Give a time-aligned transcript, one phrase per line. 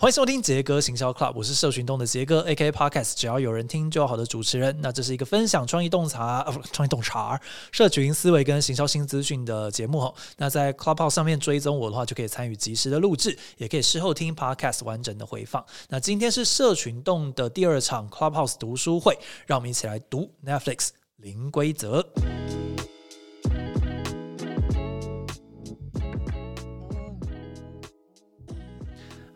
[0.00, 2.70] 欢迎收听杰哥行销 Club，我是社群洞的杰哥，A.K.
[2.70, 4.78] Podcast，只要有人听就好的主持人。
[4.80, 7.40] 那这是一个分享创意洞察，呃，不，创意洞察，
[7.72, 10.14] 社群思维跟行销新资讯的节目。
[10.36, 15.66] 那在 Clubhouse 上面追踪我的话，就可以参与及时的录制，也可以事后听 Podcast 完整的回放。
[15.88, 22.06] 那今天是社群洞的第二场 Clubhouse 读书会，让我们一起来读 Netflix 零规则。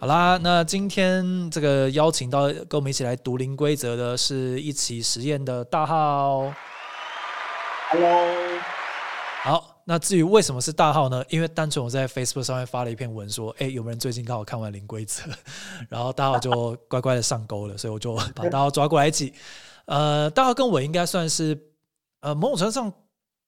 [0.02, 6.52] 好啦，那今天这个邀请到跟我们一起来读零规则的是一起实验的大号。
[7.88, 8.60] Hello，
[9.44, 11.24] 好，那至于为什么是大号呢？
[11.28, 15.22] 因为单纯我在 Facebook 上面发了一篇文说，哎、有没有人最近刚好看完零规则？
[15.88, 19.32] 然后大号就乖乖的上钩了，所以我就把大号抓过来一起。
[19.84, 21.56] 呃，大号跟我应该算是
[22.22, 22.92] 呃某种程度上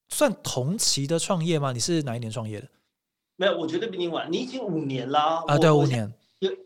[0.09, 1.73] 算同期的创业吗？
[1.73, 2.68] 你是哪一年创业的？
[3.34, 5.42] 没有，我绝对比你晚，你已经五年啦。
[5.48, 5.78] 啊，对，五。
[5.78, 6.09] 我年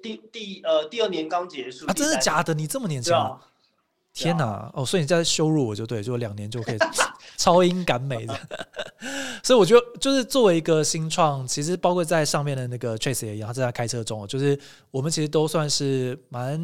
[0.00, 2.20] 第第第呃第二年刚结束啊，真的的？
[2.20, 2.54] 假的？
[2.54, 3.12] 你这么年轻
[4.14, 4.68] 天哪！
[4.74, 6.78] 哦，所以你在羞辱我就对，就两年就可以
[7.36, 8.36] 超英赶美的。
[9.44, 14.58] 所以我觉得，就是作为一个新创，其实包括在上面的那个 Trace 也一样，他正在开车中哦，就是
[14.90, 16.58] 我们其实都算是蛮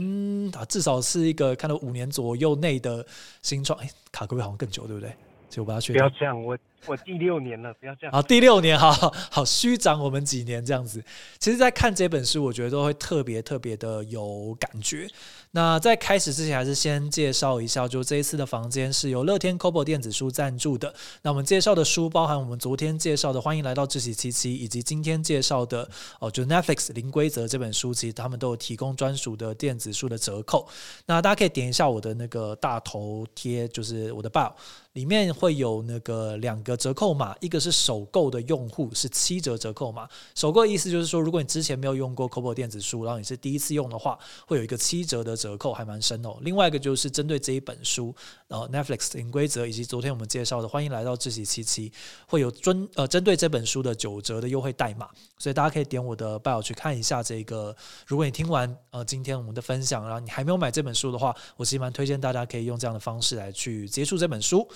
[0.52, 3.06] 啊，至少是一个看到五年左右内的
[3.42, 3.78] 新创。
[3.78, 5.10] 哎，卡哥好像更久，对不对？
[5.48, 6.02] 所以我把它确定。
[6.02, 8.12] 不要这样，我我第六年了，不要这样。
[8.12, 8.92] 好，第六年，好
[9.30, 11.02] 好，虚长我们几年这样子。
[11.38, 15.08] 其实，在看这本书，我觉得都会特别特别的有感觉。
[15.56, 20.92] 那在开始之前，还是先介绍一下，就这一次的房间是由乐天 Kobo 电子书赞助的。
[21.22, 25.88] 那我们介绍的书包含我们昨天介绍的《欢迎来到智喜七七》，以及今天介绍的
[26.19, 30.66] 哦，就 Netflix 零规则这本书，其实他们都有提供专属的电子书的折扣。
[31.06, 34.50] 那大家可以点一下我的那个大头贴，就是我的 bio。
[34.94, 40.08] 里面会有那个两个折扣码，一个是首购的用户是七折折扣码。
[40.36, 46.38] 首购意思就是说，如果你之前没有用过 Kobo 电子书，然后你是第一次用的话，会有一个七折的折扣，还蛮深哦。
[46.40, 48.14] 另外一个就是针对这一本书，
[48.48, 51.92] 呃，Netflix 零规则以及昨天我们介绍的欢迎来到智喜七七，
[52.27, 55.06] 会有针呃针对这本书的九折的优惠代码，
[55.36, 57.77] 所以大家可以点我的 bio 去看一下这个。
[58.06, 64.66] 如果你听完呃今天我们的分享，然后你还没有买这本书的话，我其实蛮推荐大家可以用这样的方式来去接触这本书。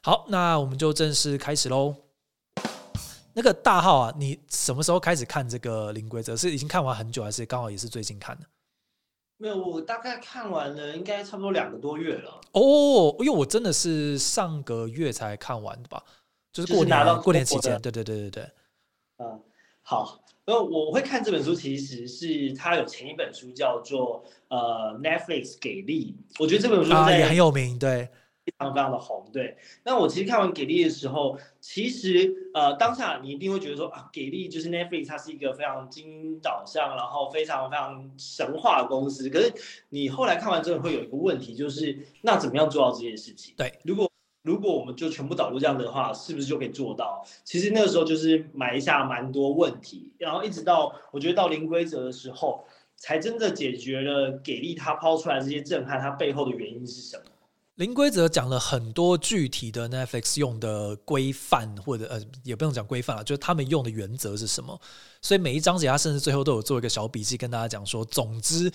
[0.00, 1.96] 好，那我们就正式开始喽。
[3.36, 6.36] 那个大号啊，你什么时候开始看这个零规则？
[6.36, 8.46] 是已经看完很久，还是刚好也是最近看的？
[9.36, 12.40] 没有，我大概看完了，应该差不多两个多月了。
[12.52, 16.02] 哦，因为我真的是上个月才看完的吧，
[16.52, 18.50] 就是过就是拿到年过年期间，对对对对对。
[19.18, 19.40] 嗯，
[19.82, 20.20] 好。
[20.46, 28.10] 然后我会看这本书，其实是它有前一本书叫做呃 Netflix 给力，我觉得这本书啊，也很有名，对，
[28.44, 29.56] 非常非常的红，对。
[29.84, 39.28] 那我其实看完给力的时候，其实呃当下你一定会觉得说啊，给力就是 Netflix，它是一个非常精英导向，然后非常非常神话的公司。
[39.30, 39.52] 可是
[39.88, 43.54] 你后来看完之后会有一个问题，就是那怎么样做到这件事情？
[43.56, 44.10] 对，如果
[44.42, 47.24] 如果我们就全部导入这样的话，是不是就可以做到？
[47.44, 52.62] 其实那个时候就是埋下蛮多问题，然后一直到我觉得到零规则的时候，
[52.96, 57.24] 才真的解决了给力它抛出来这些震撼，它背后的原因是什么？
[57.76, 64.80] 零规则讲了很多具体的 Netflix 用的规范，或者呃，也不用讲规范了，就是他们用的原则是什么。
[65.20, 68.70] 所以每一章节，他甚至最后都有做一个小笔记，跟大家讲说，总之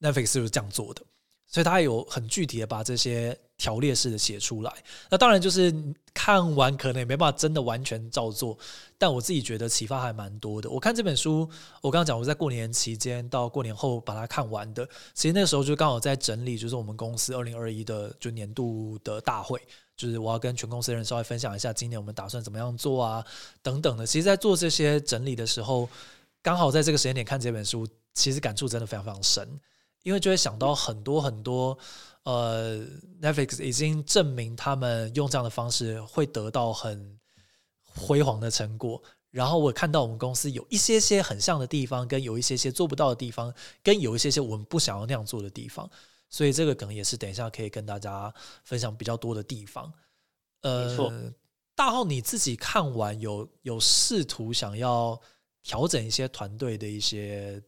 [0.00, 1.02] Netflix 就是这样做的。
[1.50, 4.72] 所以他有很具体的把这些条列式的写出来。
[5.10, 5.74] 那当然就是
[6.14, 8.56] 看完可能也没办法真的完全照做，
[8.96, 10.70] 但我自己觉得启发还蛮多的。
[10.70, 11.40] 我看这本书，
[11.82, 19.60] 我刚刚讲我在过年期间到过年后把它看完的，其实那时候就刚好在整理，就是我们公司二零二一的就年度的大会。
[19.96, 23.22] 就是我要跟全公司的人稍微分享一下，今年我们打算怎么样做啊，
[23.60, 24.06] 等等的。
[24.06, 25.86] 其实，在做这些整理的时候，
[26.40, 29.46] 刚好在这个时间点看这本书，其实感触真的非常非常深。
[30.02, 31.76] 因为就会想到很多很多，
[32.24, 32.78] 呃
[33.20, 37.18] ，Netflix 已经证明他们用这样的方式会得到很
[37.94, 39.02] 辉煌的成果。
[39.30, 45.88] 然后我看到我们公司有一些些很像的地方，跟有一些些做不到的地方，跟有一些些我们不想要那样做的地方。
[46.28, 48.32] 所以这个可能也是等一下可以跟大家
[48.64, 49.92] 分享比较多的地方。
[50.62, 51.32] 呃，
[51.74, 55.20] 大号你自己看完有有试图想要
[55.62, 57.62] 调整一些团队的一些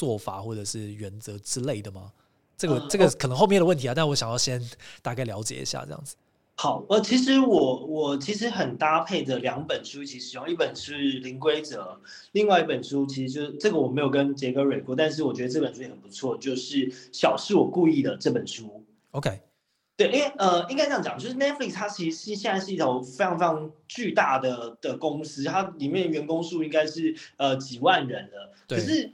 [0.00, 2.10] 做法或者是原则之类的吗？
[2.56, 4.58] 这个嗯这个可能后面的问题啊，但我想要先
[5.02, 6.16] 大概了解一下这样子。
[6.56, 11.82] 好，呃，其实我我其实很搭配的两本书一起使用，一本是《零规则》，
[12.32, 16.76] 另外一本书其实就是这个我没有跟杰哥蕊过，但是我觉得这本书也很不错，就是
[17.12, 18.84] 《小事我故意的》这本书。
[19.12, 19.40] OK，
[19.96, 28.52] 对，因为呃，应该这样讲，就是 Netflix 它其实是现在是一头非常非常巨大的的公司，它里面员工数应该是呃几万人了。
[28.68, 29.10] 可是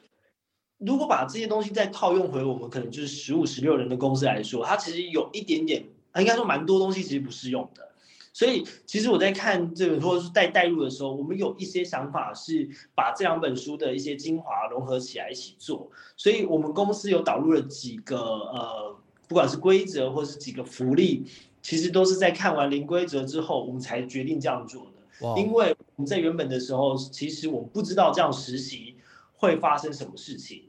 [0.79, 5.85] 如果把这些东西再套用回我们可能就是十五、十六人的公司来说，它其实有一点点，
[6.17, 7.89] 应该说蛮多东西其实不适用的。
[8.33, 15.91] 所以，其实我在看这本或者是带带入的时候，我们有一些想法是把这两本书的一些精华融合起来一起做。
[16.19, 18.95] 所以我们公司有导入了几个呃，
[19.27, 21.25] 不管是规则或是几个福利，
[21.63, 25.41] 其实都是在看完零规则之后，我们才决定这样做的。
[25.41, 28.97] 因为我们在原本的时候，其实我们不知道这样实习
[29.39, 30.65] 会发生什么事情。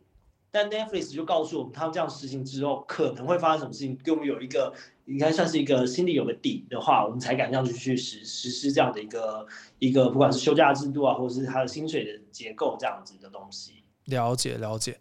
[0.49, 4.73] 但 Netflix 就告诉我们，他们这样实行之后可能会发生什么事情，给我们有一个
[5.05, 9.45] 应该算是一个心里有个底的话，我们才敢这样子去实实施这样的一个
[9.79, 13.83] 一个不管是休假制度啊，或者是他的薪水的结构这样子的东西。
[14.05, 14.97] 了解了解，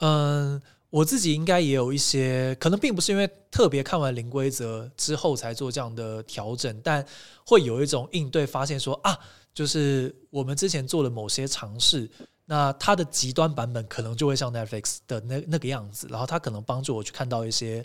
[0.00, 7.04] 嗯，我自己应该也有一些，可能并不是因为特别看完零规则之后才做这样的调整，但
[7.44, 9.16] 会有一种应对，发现说啊，
[9.52, 12.10] 就是我们之前做了某些尝试。
[12.50, 17.84] 那它的极端版本可能就会像 Netflix 的那那个样子，然后它可能帮助我去看到一些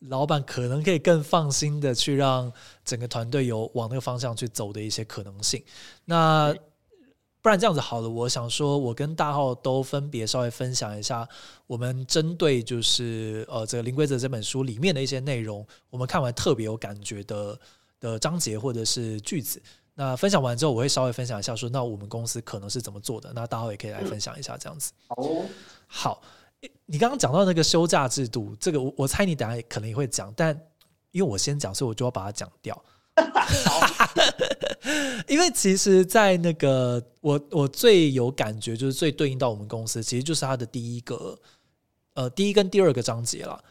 [0.00, 2.52] 老板可能可以更放心的去让
[2.84, 5.62] 整个团队有往那个方向去走的一些可能性。
[6.04, 6.52] 那
[7.40, 11.28] 不然这样子好了，我想说，我跟大号都分别稍微分享一下，
[11.68, 17.58] 我们针对就是呃这个零规则这本书里面的一些内容，我们看完特别有感觉的
[18.00, 19.62] 的章节或者是句子。
[19.94, 23.30] 那分享完之后，我会稍微分享一下，说那我们公司可能是怎么做的。
[23.34, 24.92] 那大家也可以来分享一下，这样子。
[25.08, 25.44] 哦，
[25.86, 26.22] 好，
[26.86, 30.58] 你刚刚讲到那个休假制度，这个我我猜你等下可能也会讲，但
[31.10, 32.82] 因为我先讲，所以我就要把它讲掉。
[35.28, 41.38] 因为其实，在那个我我最有感觉，就是最对应到我们公司，其实就是它的第一个
[42.14, 43.62] 呃第一跟第二个章节了。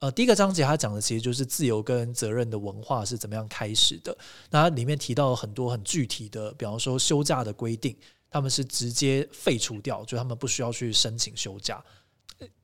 [0.00, 4.16] 呃，第一个章节它讲的其实就是自由跟责任的文化是怎么样开始的。
[4.50, 7.96] 那它里面提到很多很具体的，比方说休假的规定，
[8.28, 11.82] 他们是直接废除掉，就他们不需要去申请休假，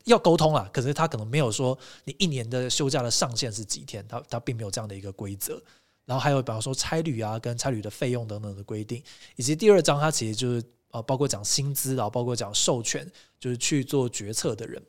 [0.05, 0.69] 要沟通啊。
[0.71, 5.63] 可是他可能没有说你一年的休假的上限是几天，他他并没有这样的一个规则。
[6.05, 9.03] 然后还有比方说差旅啊，跟差旅的费用等等的规定，
[9.37, 10.63] 以及第二章它其实就是。
[10.93, 13.11] 啊，包括讲薪资，然后包括讲授权，
[13.41, 14.81] 就是去做决策的人。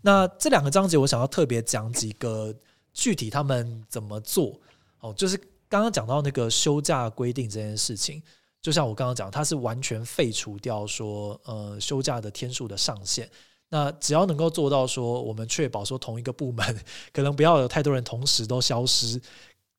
[0.00, 2.52] 那这两个章节，我想要特别讲几个
[2.94, 4.58] 具体他们怎么做。
[5.00, 5.36] 哦，就是
[5.68, 8.22] 刚刚讲到那个休假规定这件事情，
[8.62, 13.30] 就像我刚刚讲，它是完全废除掉说，呃，休假的天数的上限。
[13.68, 16.80] 那只要能够做到说，我们确保说同一个部门
[17.12, 19.20] 可能不要有太多人同时都消失。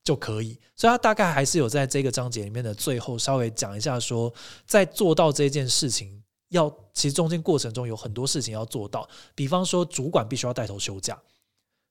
[0.04, 4.32] 就可以，所以他大概还是有在这个章节里面的最后稍微讲一下，说
[4.66, 11.16] 在做到这件事情，要其实中间过程中有很多事情要做到，比方说主管必须要带头休假，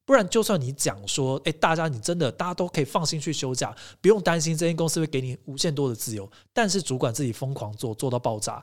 [0.06, 8.62] 不然就算你讲说，哎，大家你真的大家都可以放心去休假，不用担心这间公司会给你无限多的自由，但是主管自己疯狂做做到爆炸，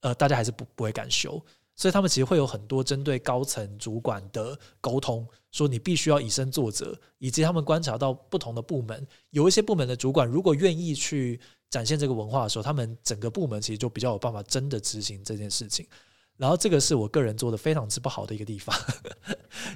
[0.00, 1.40] 呃，大家还是不不会敢休。
[1.82, 11.40] 所以他们其实会有很多针对高层主管的沟通，说你必须要以身作则，以及他们观察到不同的部门，有一些部门的主管如果愿意去
[11.70, 15.84] 展现这个文化的时候，他们整个部门其实就比较有办法真的执行这件事情。
[16.38, 18.72] 然后这个是我个人做的非常之不好的一个地方，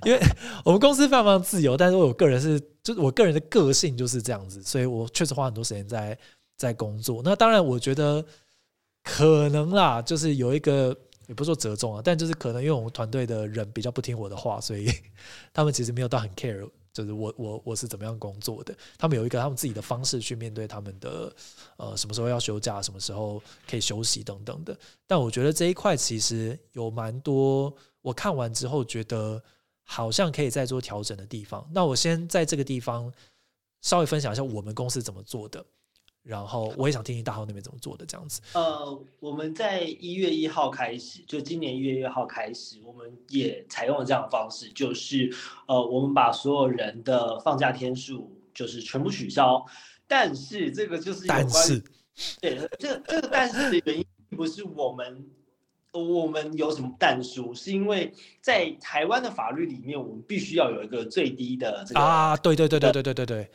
[0.04, 0.20] 因为
[0.64, 6.16] 我们公司非常自由，但是我个人是就是我个人的个性就是这样子，所以我确实花很多时间在
[6.56, 7.20] 在工作。
[7.24, 8.24] 那当然，我觉得
[9.02, 10.96] 可能啦，就是有一个。
[11.26, 14.88] 也不是说折中啊，但就是可能因为我们团队的人比较不听我的话，所以
[15.52, 18.74] 他们其实没有到很 care，就是我我我是怎么样工作的。
[18.96, 21.34] 他们有一个他们自己的方式去面对他们的
[21.76, 24.78] 呃什么时候要休假，什么时候可以休息等等的。
[25.06, 29.42] 但我觉得这一块其实有蛮多我看完之后觉得
[29.82, 31.68] 好像可以再做调整的地方。
[31.72, 33.12] 那我先在这个地方
[33.82, 35.64] 稍微分享一下我们公司怎么做的。
[36.26, 38.40] 然后我也想听听大号那边怎么做的这样子。
[38.54, 45.32] 呃，我们在一月一号开始，就今年一月一号开始，我们也采用了这样的方式，就是
[45.68, 49.64] 呃，我们把所有人的放假天数就是全部取消。
[50.08, 51.82] 但是这个就是但是，
[52.40, 54.04] 对，这个这个但是的原因
[54.36, 55.30] 不是我们
[55.92, 63.50] 我们有什么但书，是因为在台湾的法律里面，我们必须要有一个最低的这个啊，对对对对对对对对。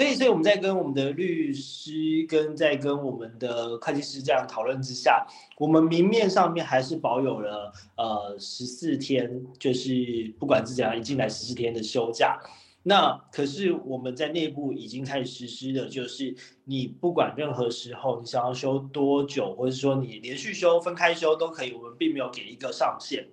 [0.00, 5.26] 所以，所以我们在跟我们的律师跟在跟我们的会计师这样讨论之下，
[5.58, 12.40] 我们明面上面还是保有了呃十四天，就是不管是怎样一进来十四天的休假。
[12.84, 23.26] 那可是我们在内部已经开始实施的，就是你不管任何时候你想要休多久，或者说你连续休、分开休都可以，我们并没有给一个上限。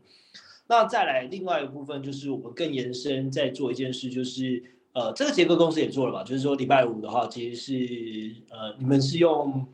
[0.66, 4.72] 那再来另外一个部分就是我们更延伸在做一件事，就是。
[4.96, 6.24] 呃，这个杰克公司也做了吧？
[6.24, 9.68] 就是说礼拜五的话，其实是呃，你们是用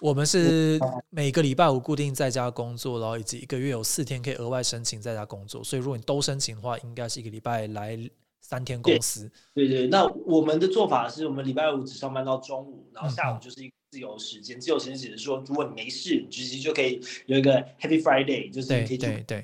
[0.00, 0.78] 我们是
[1.10, 5.62] 每个礼拜五固定在家工作，然后以及一个月有四天可以额外申请在家工作。
[5.64, 7.98] 所以如果你都申请的话，应该是一个礼拜来
[8.40, 9.28] 三天公司。
[9.54, 14.60] 对对，那我们的做法是我们礼拜五只上班到中午，然后下午就是一个自由时间。
[14.60, 19.42] 自由时间只是说，如果你没事，直接就可以有一个 Happy Friday，就是你可以对对。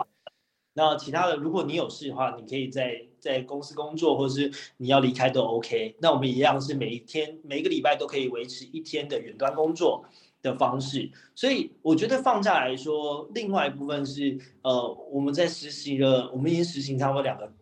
[0.75, 5.95] 那其他的，如果你有事的话，你可以在在公司工作，或者是你要离开都 OK。
[6.01, 10.05] 那我们一样是每一天每一个礼拜都可以维持一天的远端工作
[10.43, 11.11] 的方式。
[11.35, 17.53] 所以我觉得放假来说，另外一部分是呃我们在实习了，我们已经实习差不多两个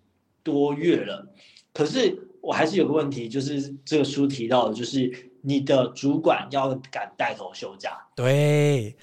[0.42, 1.26] 多月了。
[1.72, 8.06] 可是我还是有个问题，就是这个书提到的，就是你的主管要敢带头休假。
[8.14, 8.96] 对。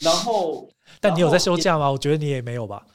[0.00, 0.68] 然后，
[1.00, 1.90] 但你有在休假吗？
[1.90, 2.86] 我觉得你也没有吧。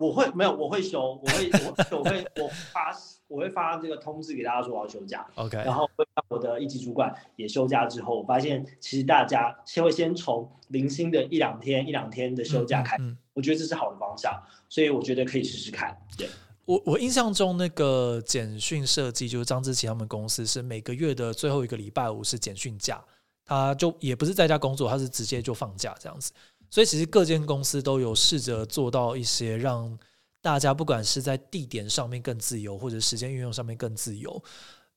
[0.00, 2.96] 我会没有，我会休，我会我我会我发
[3.28, 5.86] 我会发这个通知给大家说我要休假，OK，然后
[6.28, 12.96] 我的一级主管也休假之后，我发现其实大家先会先从零星的一两天一两天的休假开，
[13.34, 14.32] 我觉得这是好的方向，
[14.70, 15.94] 所以我觉得可以试试看。
[16.16, 16.26] 对
[16.64, 23.04] 我我印象中那个简讯设计就是张志奇他们公司是每个月的最后一个礼拜五是简讯假，
[23.44, 26.32] 他就也不是在家工作，他是直接就放假这样子。
[26.70, 29.98] 所以其实各间公司都有试着做到一些让
[30.40, 34.42] 大家不管是在地点上面更自由，或者时间运用上面更自由。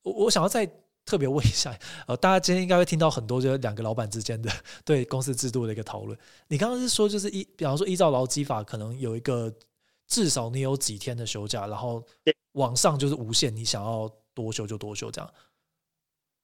[0.03, 0.65] 我我想要再
[1.05, 1.77] 特别问一下，
[2.07, 4.49] 呃，大家今天应该会听到很多就是两个老板之间的
[4.85, 6.17] 对公司制度的一个讨论。
[6.47, 9.53] 你刚刚是说就是一，比方说依照劳基法，可能有一个
[10.07, 12.01] 至少你有几天的休假，然后
[12.53, 15.33] 往上就是无限，你想要多休就多休这样。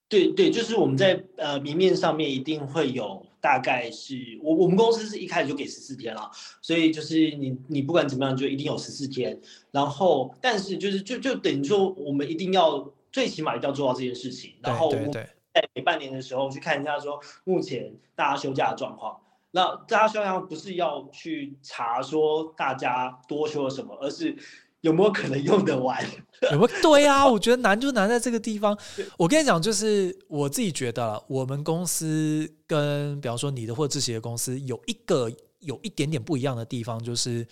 [0.09, 6.29] 对对，就是我们在呃明面上面一定会有，大概是我我们公司是一开始就给十四天了，
[6.61, 9.39] 所以就是你你不管怎么样就一定有十四天，
[9.71, 15.29] 然后但是就是就就等于说我们一定要最起码一定要做到这件事情，然后在
[15.73, 19.19] 每半年的时候去看一下说目前大家休假的状况，
[19.51, 24.35] 那大家休假不是要去查说大家多休了什么，而是。
[24.81, 26.01] 有没有可能用得完？
[26.51, 26.67] 有没有？
[26.81, 28.77] 对啊，我觉得难就难在这个地方。
[29.17, 37.45] 我跟你讲，就是我自己觉得，我们公司跟比方说你的或者自己的公司有一个有一点点不一样的地方，就是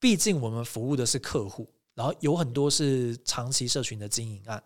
[0.00, 4.62] 毕竟我们服务的是客户，然后有很多是长期社群的经营案，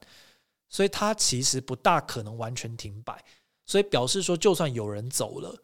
[0.68, 3.24] 所以它其实不大可能完全停摆。
[3.66, 5.54] 所以表示说，就算有人走了，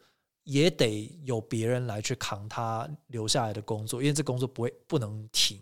[0.43, 5.59] 也得有别人来去扛他留下来的工作，因为这工作不会不能停。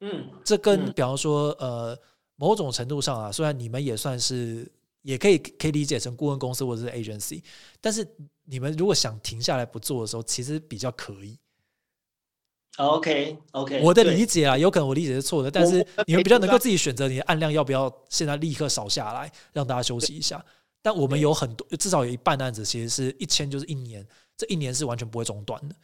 [0.00, 1.98] 嗯，这跟比方说，呃，
[2.36, 4.66] 某种程度上啊，虽然你们也算是，
[5.02, 7.42] 也可以可以理解成顾问公司或者是 agency，
[7.82, 8.06] 但是
[8.44, 11.38] 你们如果想停下来不做的时候，其实比较可以。
[12.78, 20.42] OK OK，我的理解啊，有可能我理解是错的，但是你们比较能够自己选择你的案量要不要现在立刻少下来，让大家休息一下。
[20.80, 25.76] 但我们有很多，至少有一半的案子其实是一签就是一年，这一年是完全不会中断的，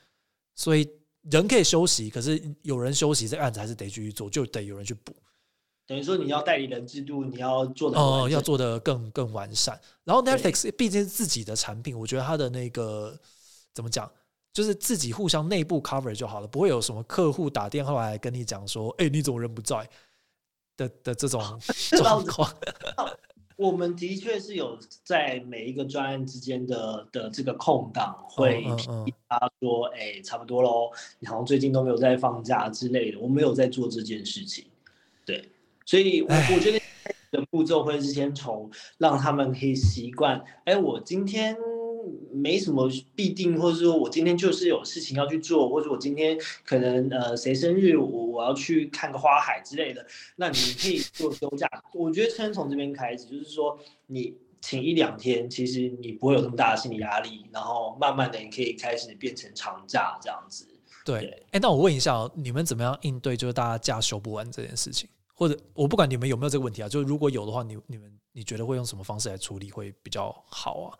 [0.54, 0.88] 所以。
[1.30, 5.14] 人可以休息，可是有人休息，这案子还是得继续做，就得有人去补。
[5.86, 9.80] 等于说你要代理人制度，你要做的哦，要做的更更完善。
[10.04, 13.16] 然后 Netflix 毕竟是自己的产品，我觉得它的那个
[13.72, 14.10] 怎么讲，
[14.52, 19.88] 就是自己互相内部 cover 就好了，不会有什么客户打电话来跟你讲说，哎，你怎么人不在
[20.76, 21.40] 的的这种
[21.98, 22.52] 状况。
[23.56, 28.62] 我们的确是有在每一个专案之间的的这个空档，会
[29.04, 34.64] 提他说：“哎，差不多喽，你好像最近都没有在放假之类的。”我没有在做这件事情，
[35.24, 35.48] 对，
[35.84, 36.78] 所以我我觉得
[37.30, 41.56] 的步骤会是先从让他们可以习惯，哎，我今天。
[42.32, 51.68] 没什么必定，或者说我今天就是有事情要去做，或者我今天可能呃谁生日，我我要去看个花海之类的，那你可以做休假。
[51.94, 60.66] 我觉得先从这边开始，就是说你请一两天，其实你不会有那么大的心理压力，然后慢慢的你可以开始变成长假这样子。
[61.04, 65.08] 对，哎，那我问一下，你们怎么样应对就是大家假休不完这件事情？
[65.34, 70.98] 或者我不管你们有没有这个问题啊，就是如果有的话，你你们你觉得会用什么方式来处理会比较好啊？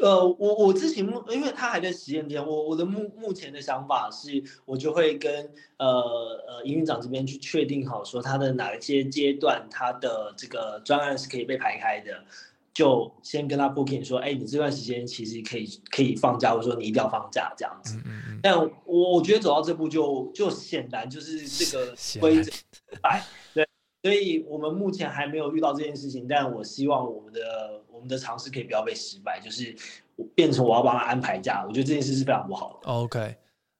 [0.00, 5.86] 呃，我我自己目，因为他还在实验间，我我的目目前的想法是，我就会跟呃
[6.46, 12.24] 呃营运长这边去确定好，说他的哪一些阶段，他的这个专案是可以被排开的，
[12.72, 17.96] 就先跟他 booking 说，哎，你这段时间其实可以可以放假，或者说你一定要放假这样子。
[18.06, 22.52] 嗯嗯但我我觉得走到这步就就显然就是这个规则
[23.02, 23.66] 哎对。
[24.02, 29.76] 所以我们目前还没有遇到这件事情，但我希望我们的我们的尝试可以不要被失败，就是
[30.34, 32.88] 变成我要帮他安排假，我觉得这件事是非常不好的。
[32.88, 33.36] OK，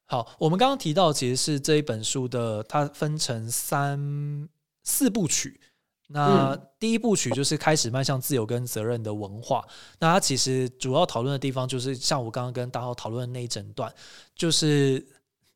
[0.07, 4.49] 好，我们刚刚提到其实是这一本书的，它分成三
[4.83, 5.61] 四部曲，
[6.09, 9.65] 那第一部曲就是开始迈向自由跟责任的文化。
[10.01, 13.93] 那它其实主要讨论的地方，就是像我刚刚跟大浩讨论的那一整段，
[14.35, 15.07] 就是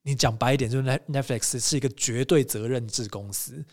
[0.02, 3.64] 你讲白一点，就是 Netflix 是一个绝对责任制公司，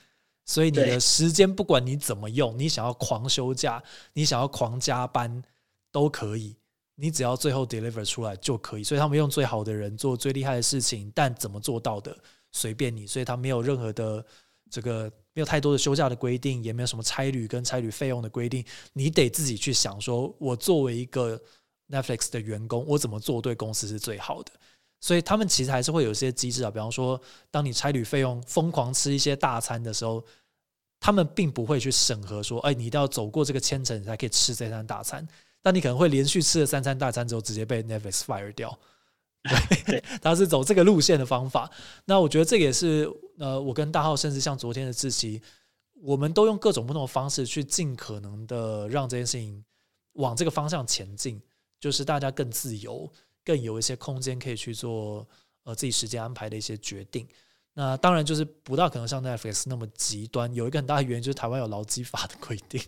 [0.50, 3.82] 所以你的时间不管你怎么用，你想要狂休假，
[4.14, 5.44] 你想要狂加班
[5.92, 6.56] 都可以，
[6.96, 8.84] 你只要最后 deliver 出来就可以。
[8.84, 12.18] 所以他们用最好的人做最厉害的事情，但怎么做到的
[12.52, 14.26] 随便你，所以他没有任何的
[14.72, 15.12] 这个。
[15.36, 21.40] 没有太多的休假的规定，也没有什么差旅跟差旅费用的规定，你得自己去想，说我作为一个
[21.88, 24.52] Netflix 的员工，我怎么做对公司是最好的。
[25.00, 30.22] 所以他们其实还是会有一些机制啊，比方说，当你差旅费用疯狂吃一些大餐的时候，
[31.00, 35.28] 他们并不会去审核说，哎，你一定要走过这个千层，你才可以吃这餐大餐。
[35.62, 38.78] 但你可能会连续吃了三餐大餐之后，直接被 Netflix fire 掉。
[39.86, 41.70] 对， 他是走这个路线的方法。
[42.06, 45.42] 那我觉得这也是呃，我跟大浩，甚至像昨天的志奇，
[46.02, 49.64] 我们都用各种不同的方式去尽可能的让这件事情
[50.14, 51.42] 往这个方向前进，
[51.80, 53.10] 就是大家更自由，
[53.44, 55.28] 更有一些空间可以去做
[55.64, 57.28] 呃自己时间安排的一些决定。
[57.80, 60.54] 那当然就是不大可能像 Netflix 那么极端。
[60.54, 62.82] 有一个很大的原因就是台湾有劳基法的规定。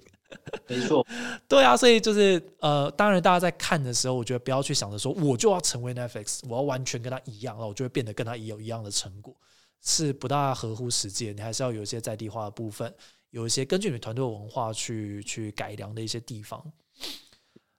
[0.67, 1.07] 没错，
[1.47, 9.33] 对啊，所以就是呃，当然大家在看的时候，我觉得不要去想着说我就要成为 Netflix，我要完全跟他一样，然后我就会变得跟他有一样的成果，
[9.81, 11.31] 是不大合乎实际。
[11.31, 12.93] 你还是要有一些在地化的部分，
[13.29, 16.61] 有一些根据你团队文化去去改良的一些地方。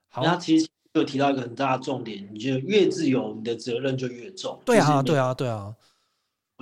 [0.09, 4.59] 好，那其实有提到一个很大的重点，你就越自由，你的责任就越重。
[4.65, 5.75] 对啊，对啊，对啊。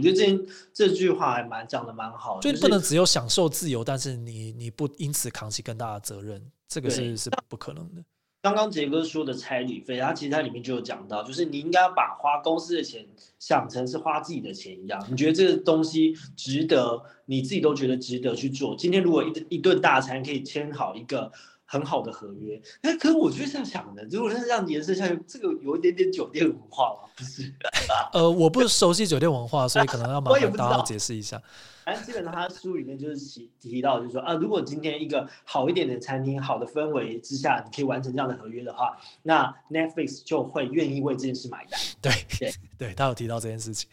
[0.01, 8.03] 我觉得这这句话还蛮讲的蛮好的，就不能只有享受自由，但是你你不因此扛起更大的责任，这个是是不可能的。
[8.41, 13.07] 刚刚杰哥说的差旅费，他其实在里面就有讲到，就是你应该把花公司的钱
[13.39, 18.75] 想成是花自己的钱一样，你觉得这个东西值得，你自己都觉得值得去做。
[18.75, 21.31] 今天如果一一顿大餐可以签好一个。
[21.73, 27.55] 很好的合约，哎，可是我就是这样想的，如果是这样延伸下去，这个有一点点酒店文化嘛，不是？
[28.13, 31.41] 呃，我不熟悉酒店文化，所以可能要麻烦大家解释一下。
[31.87, 41.81] 反正基本上他书里面就是提提到，就是说啊，如果今天一个好一点的餐厅、好的氛围之下，你可以完成这样的合约的话，那 Netflix 就会愿意为这件事买单。
[42.03, 43.89] 对对 对，他有提到这件事情。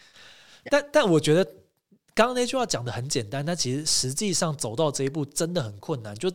[0.71, 1.45] 但但我觉得
[2.15, 6.32] 刚刚那句话讲的很简单，但其实实际上走到这一步真的很困难，就。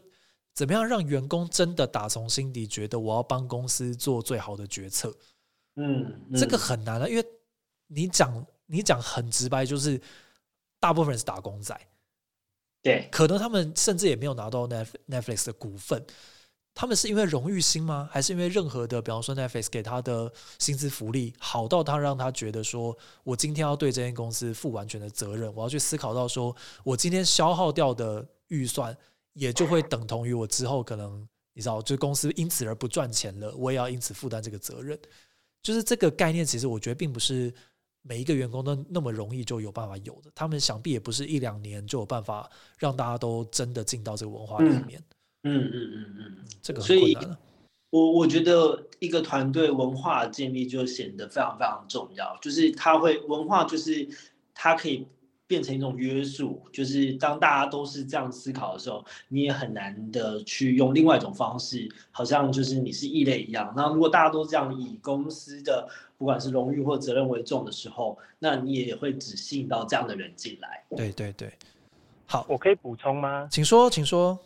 [0.55, 5.15] 怎么样让员工真的打从心底觉得我要帮公司做最好的决策？
[5.77, 7.25] 嗯，这个很难啊，因为
[7.87, 9.99] 你讲你讲很直白，就是
[10.79, 11.75] 大部分人是打工仔，
[12.83, 16.05] 对，可能他们甚至也没有拿到 Netflix 的股份，
[16.75, 18.07] 他们是因为荣誉心吗？
[18.13, 28.95] 还是因为任何的，比方说 Netflix 给他的薪资福利好到他让他觉得说我今天要对这间公司负完全的责任，我要去思考到说我今天消耗掉的预算。
[29.35, 34.99] 也就会等同于我之后可能你知道，就公司因此而不赚钱了，我也要因此负担这个责任。
[35.63, 37.53] 就是这个概念，其实我觉得并不是
[38.03, 40.31] 每一个员工都那么容易就有办法有的。
[40.35, 45.03] 他们想必也不是一两年就有办法让大家都真的进到这个文化里面。
[45.45, 47.17] 嗯嗯嗯嗯，这个所以，
[47.91, 52.37] 我我觉得一个团队文化建立就显得非常非常重要。
[52.43, 54.09] 就是他会文化，就是
[54.55, 55.07] 他可以。
[55.47, 63.71] 变成一种约束，就是当大家都是这样思考的时候，你也很难的去用另外一种方式，好像就是你是异类一样。
[63.77, 70.83] 那如果大家都这样以公司的不管是荣誉或责任为重的时候，那你也会只吸引到这样的人进来。
[70.97, 71.53] 对对对，
[72.27, 73.47] 好，我可以补充吗？
[73.51, 74.39] 请说，请说。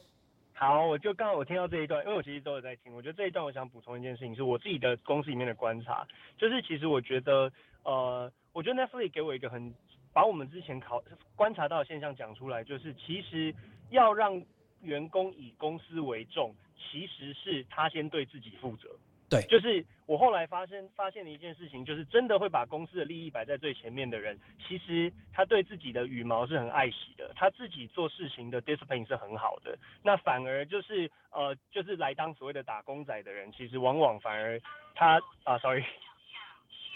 [0.55, 2.93] 好，我就刚刚我听到这一段，因为我其实都有在听。
[2.93, 6.05] 我觉得这一段我想补充一件事情，是我自己的公司里面的观察，
[6.37, 7.53] 就是其实我觉得，
[7.85, 9.73] 呃，我觉得 Netflix 给我一个很。
[10.17, 13.55] 把我们之前考观察到的现象讲出来，就是其实
[13.91, 14.43] 要让
[14.81, 18.89] 员工以公司为重，其实是他先对自己负责。
[19.29, 29.77] 对，就是我后来发现发现了一件事情，就是真的会把公司的利益摆在最前面的人，其实他对自己的羽毛是很爱惜的，他自己做事情的 discipline 是很好的。
[30.03, 34.59] 那反而就是呃，就是来当所谓的打工仔的人，其实往往反而
[34.95, 35.85] 他啊，sorry。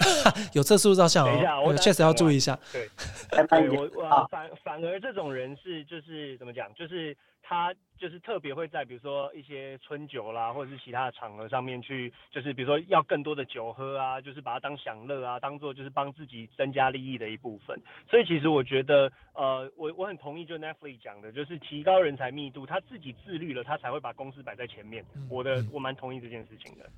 [0.55, 2.59] 有测速照相哦，确实要注意一下。
[2.73, 2.89] 对，
[3.49, 17.79] 对我我反反而这种人是就是怎么讲，就是他就是特别会在比如说一些春酒啦，或者是其他的场合上面去，就是比如说要更多的酒喝啊，就是把它当享乐啊，当做就是帮自己增加利益的一部分。
[18.09, 25.05] 所以其实我觉得，呃，我我很同意就 Netflix 讲的，就是提高人才密度，他自己自律了，他才会把公司摆在前面。
[25.29, 26.89] 我的我蛮同意这件事情的。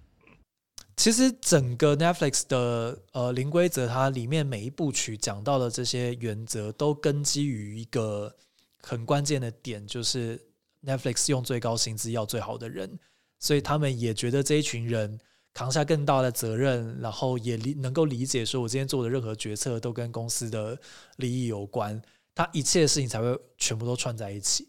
[0.97, 8.35] 其实整个 Netflix 的呃零规则，它里面每一部曲讲到的这些原则，都根基于一个
[8.83, 10.41] 很关键的点，就是
[10.85, 12.99] Netflix 用最高薪资要最好的人，
[13.39, 15.19] 所以他们也觉得这一群人
[15.55, 20.79] 扛下更大的责任，然后也理能够理解说，我今天做的任何决策都跟公司的
[21.17, 22.01] 利益有关，
[22.35, 24.69] 他一切事情才会全部都串在一起。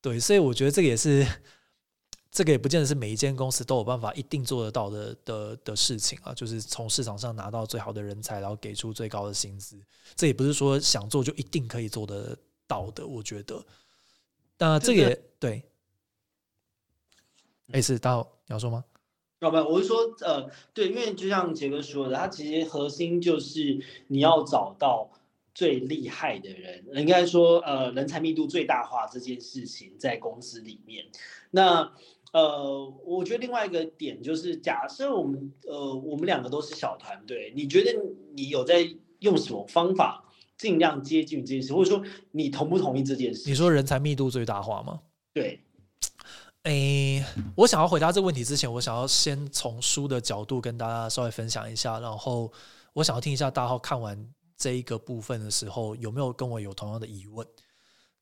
[0.00, 1.26] 对，所以我觉得这个也是，
[2.30, 6.32] 这个也不见得是每一间公司都有办法一定做得到的的的事情啊。
[6.32, 9.76] 就是从市场上拿到最好的人才，然后给出最高的薪资，
[10.14, 13.06] 这也不是说想做就一定可以做得到的。
[13.06, 13.64] 我觉得，
[14.58, 15.62] 那这个也对。
[17.72, 18.84] 哎，是大号你要说吗？
[19.40, 25.10] 要不，我是说，呃，对，因为就像杰哥说的，他其实核心就是你要找到。
[25.52, 31.04] 最厉害的人，应该说，呃，人才密度最大化这件事情在公司里面。
[31.50, 31.92] 那，
[32.32, 37.92] 呃，我觉得另外一个点就是，假设我们，呃，我们两个都是小团队，你觉得
[38.34, 38.88] 你有在
[39.18, 40.24] 用什么方法
[40.56, 43.48] 尽量接近这件事，或者说你同不同意这件事？
[43.48, 45.00] 你说人才密度最大化吗？
[45.32, 45.60] 对。
[46.64, 47.24] 诶，
[47.56, 52.52] 我想要回答这个问题之前，我想要先从书的角度跟大家稍微分享一下，然后
[52.92, 54.28] 我想要听一下大号看完。
[54.56, 57.46] 这一个部分的时候，有没有跟我有同样的疑问？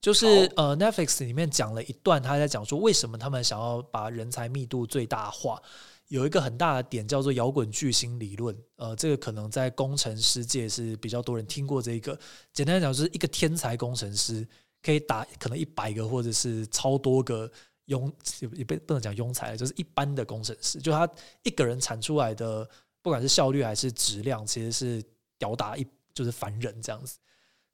[0.00, 5.61] 就是呃，Netflix 里面讲了一段，他在讲说为什么他们想要把人才密度最大化，
[6.06, 8.56] 有一个很大的点叫做摇滚巨星理论。
[8.76, 12.18] 呃，这个可能在工程师界是比较多人听过这个。
[12.52, 14.46] 简单来讲，就是一个天才工程师
[14.82, 17.50] 可以打可能一百个或者是超多个
[17.87, 18.11] 庸
[18.52, 21.08] 也不不能讲庸才，就是一般的工程师，就他
[21.42, 22.68] 一个人产出来的，
[23.02, 25.02] 不管是效率还是质量，其实是
[25.38, 25.87] 吊打一。
[26.14, 27.16] 就是凡人这样子，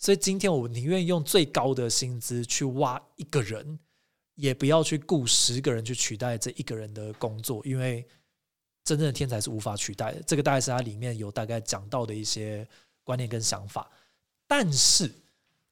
[0.04, 3.78] 所以今天我宁愿用最高的薪资去挖一个人，
[4.34, 8.06] 也不要去雇十个人去取代这一个人的工作，因为
[8.84, 10.22] 真正的天才是无法取代的。
[10.24, 12.68] 这个大概是他里面有大概讲到的一些
[13.02, 13.90] 观念跟想法。
[14.46, 15.10] 但是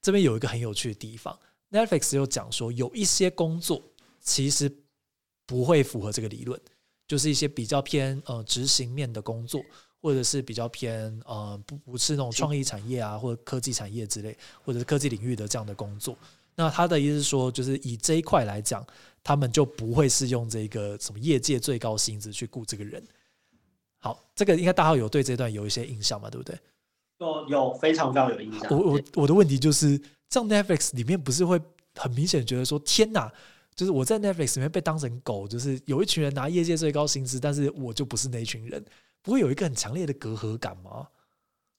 [0.01, 1.39] 这边有一个很有趣的地方
[1.71, 3.83] ，Netflix 又讲说，有一些工作
[4.23, 4.75] 其实
[5.45, 6.59] 不会符合这个理论，
[7.07, 9.63] 就是一些比较偏呃执行面的工作。
[10.03, 16.17] 或者是比较偏呃不不是那种创意产业啊，或者科技产业之类，或者是科技领域的这样的工作。
[16.57, 18.85] 那他的意思是说，就是以这一块来讲，
[19.23, 23.03] 他们就不会是用这个什么业界最高薪资去雇这个人。
[23.99, 26.59] 好，这个应该大家有对这段有一些印象嘛，对不对？
[27.19, 28.69] 有有非常非常有印象。
[28.71, 29.97] 我我我的问题就是，
[30.29, 31.61] 这样 Netflix 里面不是会
[31.95, 33.33] 很明显觉得说，天哪，
[33.77, 38.85] 就是我在 Netflix 里面被当成狗，就是有一群人拿业界最高薪资，但是我就不是那一群人。
[39.23, 41.09] 不会有一个很强烈的隔阂感吗？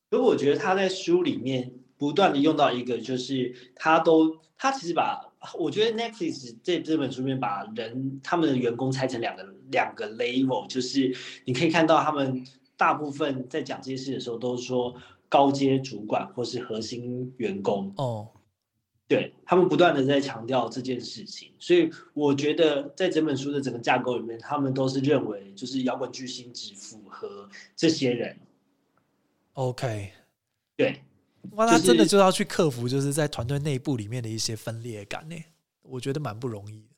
[0.10, 5.22] 所以我觉得他在书里面不断的用到一个，就是他都他其实把
[5.58, 12.46] 我觉得 Netflix 这这本书里面把人他们的员工拆成两个两个 level，就是你可以看到他们
[12.78, 14.96] 大部分在讲这些事的时候都是说
[15.28, 18.30] 高阶主管或是核心员工哦。
[19.08, 28.36] 对他们不断的在强调这件事情，所以我觉得在整本书的整个架构里面，他们都是认为就是摇滚巨星只符合这些人。
[29.54, 30.12] OK，
[30.76, 31.02] 对，
[31.52, 35.36] 哇，他真的就要去克服就是在团队内部里面的一些分裂感呢，
[35.84, 36.96] 我觉得蛮不容易的。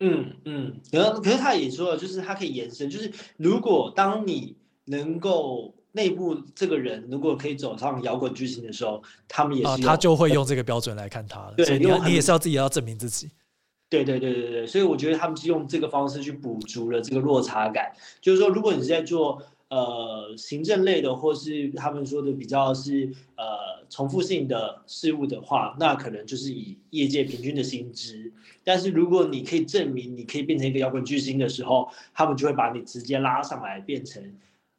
[0.00, 5.74] 嗯嗯，可是可是他也说了，就是他可以延伸，就是如果当你能够。
[5.92, 11.54] 内部这个人如果可以走上摇滚巨星的时候，他们也是他就会用这个标准来看他了。
[11.56, 13.30] 对，你你也是要自己要证明自己。
[13.90, 17.90] 对对对对对，所以我觉得他们是用这个方式去补足了这个落差感。
[18.20, 28.30] 就是说，如果你是在做呃行政类的，或是他们说的比较是呃重复性的事物的话，那可能就是以业界平均的薪资。
[28.62, 34.22] 但是如果你可以证明你可以变成一个摇滚巨星的时候，他们就会把你直接拉上来变成。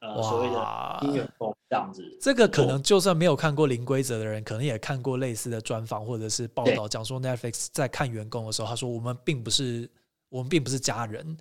[0.01, 9.89] 呃，所谓的音乐风这样子，这个可能就算没有看过《零规则》的人，可能也看过类似的专访或者是报道，讲说 Netflix 在看员工的时候，他说我们并不是
[10.29, 11.37] 我们并不是家人，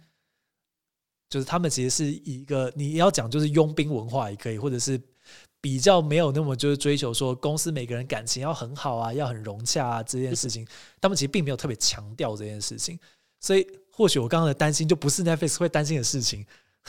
[1.31, 5.01] 就是他们其实是一个你要讲就是佣兵文化也可以，或者是
[5.61, 10.67] 比较没有那么就是追求说公司每个人感情要很好啊，要很融洽啊这件事情，
[11.01, 12.99] 他们其实并没有特别强调这件事情，
[13.39, 16.45] 所以或许我刚刚的担心就不是 Netflix 会担心的事情。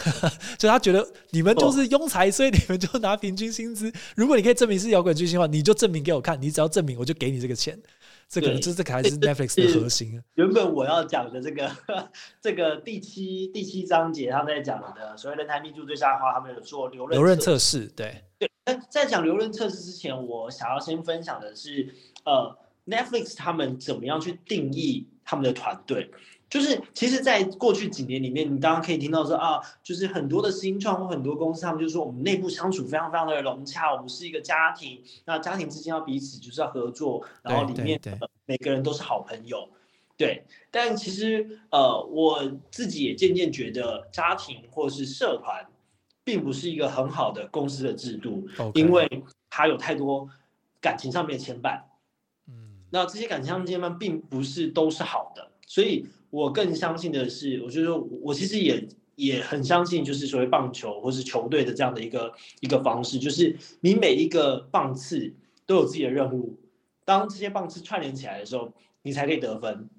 [0.57, 3.91] 就他觉得你们就是庸才，所以你们就拿平均薪资。
[4.15, 6.41] 如果你可以证明是摇滚巨星的话，你就证明给我看。
[6.41, 7.79] 你只要证明，我就给你这个钱。
[8.27, 10.21] 这个这这个还是 Netflix 的核心。
[10.35, 11.71] 原本我要讲的这个
[12.39, 17.85] 这个第七第七章节，他在讲的所谓人才密度最下的话，他们有做留留任测试。
[17.95, 18.49] 对对。
[18.88, 21.91] 在讲留任测试之前，我想要先分享的是，
[22.23, 26.12] 呃，Netflix 他们怎么样去定义他们的团队。
[26.49, 37.99] 就是，其实，在过去几年里面，你当然可以听到说啊，就是很多的新创或很多公司，他们就说我们内部相处非常非常的融洽，我们是一个家庭，那家庭之间要彼此就是要合作，然后里面
[38.45, 39.69] 每个人都是好朋友。
[40.17, 45.65] 对，但其实呃，我自己也渐渐觉得，家庭或是社团，
[46.25, 50.27] 并不是一个很好的公司的制度，因为它有太多
[50.81, 51.79] 感情上面的牵绊。
[52.47, 65.33] 嗯，那这些感情上面牵绊，并不是都是好的，所以我更相信的是，我觉得我其实也也很相信，就是所谓棒球或是球队的这样的一个一个方式，就是你每一个棒次
[65.65, 66.57] 都有自己的任务，
[67.03, 69.89] 当这些棒次串联起来的时候，你才可以得分。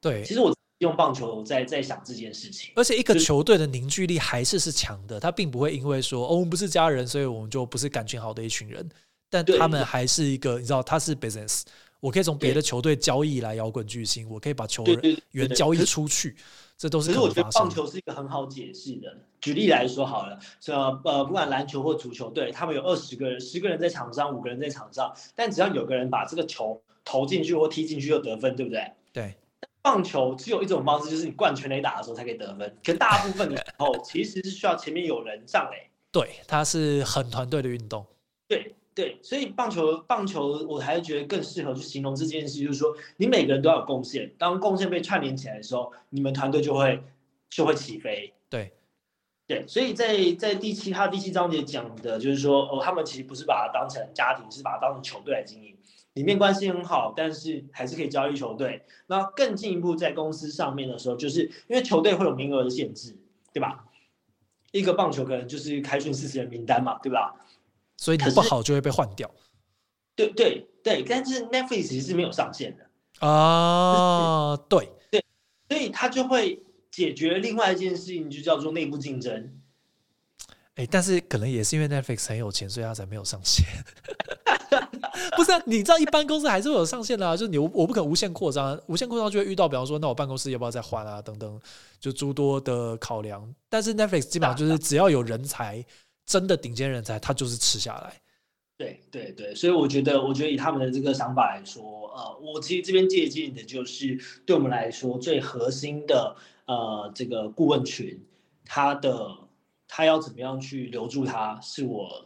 [0.00, 8.88] 对，其实我用棒球在在想这件事情，而且一个球队的凝聚力还是是强的，他并不会因为说哦我们不是家人，所以我们就不是感情好的一群人，
[9.30, 11.62] 但他们还是一个，你知道他是 business，
[12.02, 14.84] 我可以从别的球队交易来摇滚巨星，我可以把球
[15.30, 16.36] 员交易出去，
[16.76, 17.10] 这都是。
[17.10, 28.92] 可是我觉得棒球是一个很好解释的，举例来说好了，这呃，不管篮球或足球队，他们有二十个人，十个人在场上，五个人在场上，但只要有个人把这个球投进去或踢进去就得分，对不对？
[29.12, 29.36] 对。
[29.80, 32.76] 棒球只有一种方式，就是你灌全垒打的时候才可以得分。
[32.84, 35.88] 可大部分的时候，其实是需要前面有人上垒。
[36.12, 38.04] 对，它是很团队的运动。
[38.46, 44.30] 对对，所以棒球棒球，我还是觉得更适合去形容这件事，就是说你每个人都要有贡献。
[44.36, 47.02] 当贡献被串联起来的时候，你们团队就会
[47.48, 48.34] 就会起飞。
[48.50, 48.72] 对
[49.46, 55.74] 对，所以在在第七他第七章节讲的就是说，哦，他们其实不是把它当成家庭，是把它当成球队来经营。
[56.12, 58.82] 里面关系很好，但是还是可以交易球队。
[59.06, 63.16] 那更进一步在公司上面的时候，就是因为球队会有名额的限制，
[63.54, 63.86] 对吧？
[64.72, 67.34] 一个棒球可能就是开训四十人名单嘛，对吧？
[68.02, 69.30] 所以你不好就会被换掉。
[70.16, 72.84] 对对对，但是 Netflix 其实是没有上限的
[73.24, 74.56] 啊。
[74.68, 75.24] 对对，
[75.68, 76.60] 所以他就会
[76.90, 79.52] 解决另外一件事情，就叫做内部竞争。
[80.74, 83.64] 哎，但是可能也是因为 Netflix 很有钱，所以他才没有上限。
[85.36, 91.60] 不是啊，你知道一般公司还是会有上限的啊，就是你我我不可能无限扩张，无限扩张就会遇到，比方说，那我办公室要不要再换啊，等等，
[92.00, 93.54] 就诸多的考量。
[93.68, 95.84] 但是 Netflix 基本上就是只要有人才，
[96.26, 98.20] 真的顶尖人才，他就是吃下来。
[98.76, 108.20] 对对对，所以我觉得，我觉得以他们的这个想法来说，呃，我其实这边借鉴的就是对我们来说最核心的呃这个顾问群，
[108.64, 109.38] 他的。
[109.94, 112.24] 他要怎么样去留住他，是我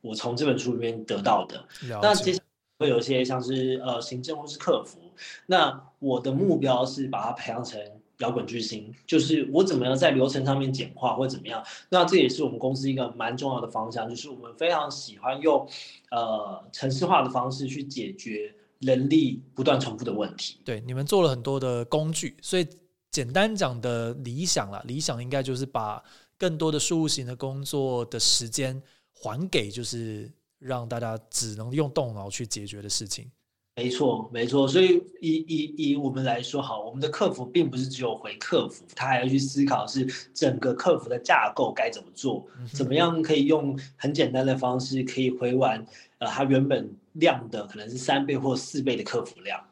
[0.00, 1.64] 我从这本书里面得到的。
[2.02, 2.44] 那接下来
[2.80, 4.98] 会有一些像是呃行政或是客服。
[5.46, 7.80] 那我的目标是把他培养成
[8.18, 11.64] 摇滚巨星，就是我怎么样在流程上面简化或怎么样。
[11.90, 15.68] 那这也是我们公司一个蛮重要的方向，就是我们非常喜欢用
[16.10, 20.58] 呃城市化的方式去解决人力不断重复的问题。
[20.64, 22.66] 对，你们做了很多的工具，所以
[23.10, 26.02] 简单讲的理想啦，理想应该就是把。
[26.38, 28.82] 更多的事务型的工作的时间
[29.14, 33.30] 还给就是让大家只能用动脑去解决的事情。
[33.76, 34.66] 没错，没错。
[34.66, 45.84] 所以以以以我们来说，好，我们的客服并不是只有回客服，他还要去思考是整个客服的架构该怎么做，怎么样可以用很简单的方式可以回完
[46.18, 49.62] 呃他原本量的可能是三倍或四倍的客服量。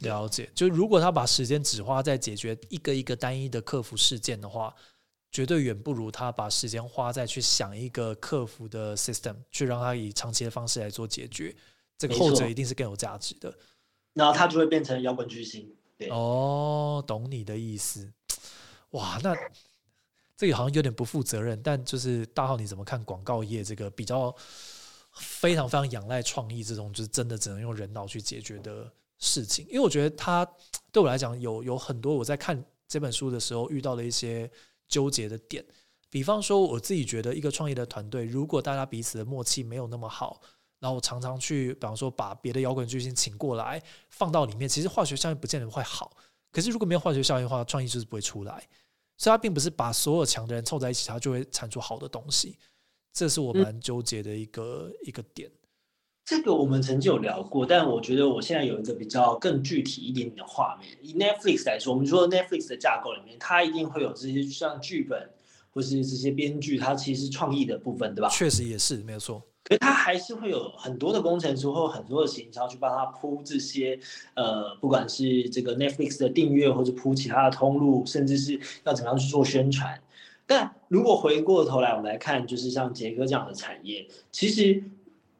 [0.00, 4.74] 了解，就如果他把时间只花在解决一个一个单一的客服事件的话。
[5.32, 11.54] 绝对远不如他把时间花在去想一个客服的 system，去让他以长期的方式来做解决。
[11.98, 13.52] 这个后者一定是更有价值的。
[14.14, 15.74] 然后他就会变成摇滚巨星。
[16.10, 18.12] 哦，懂你的意思。
[18.90, 19.34] 哇，那
[20.36, 21.62] 这个好像有点不负责任。
[21.62, 24.34] 但就是大浩，你怎么看广告业这个比较
[25.12, 29.66] 非常非常仰赖创意这种，就是真的只能用人脑去解决的事情？
[29.68, 30.46] 因为我觉得他
[30.90, 34.50] 对我来讲有有很多我在看这本书的时候遇到的一些。
[34.88, 35.66] 纠结的点，
[36.10, 40.40] 比方说，我自己觉得一个创业的团队，如果大家彼此的默契没有那么好，
[40.80, 46.12] 然后常常去，比方说把别的摇滚巨星请过来放到里面，其实化学效应不见得会好。
[46.52, 48.62] 可是如果没有化学效应的话，创意就是不会出来。
[49.18, 52.58] 所以它并不是把所有强的人凑在一起，它就会产出好的东西。
[53.12, 55.50] 这是我蛮纠结的一个一个点。
[56.22, 60.98] 这个我们曾经有聊过，但我觉得我现在有一个比较更具体一点点的画面。
[61.00, 65.30] 以 Netflix 来说，我们说 Netflix 的架构里面，它一定会有这些像剧本
[65.70, 68.28] 或是这些编剧，它其实创意的部分，对吧？
[68.28, 69.42] 确实也是没有错。
[69.68, 73.98] 可是它还是会有很多的工程师或很多的行销去帮他铺这些，
[74.34, 80.00] 呃，不管是这个 Netflix 的订阅，或者铺其他的通路，甚至是要怎么样去做宣传。
[80.46, 84.82] 但如果回过头来，我们来看，就是像杰哥这样的产业，其实。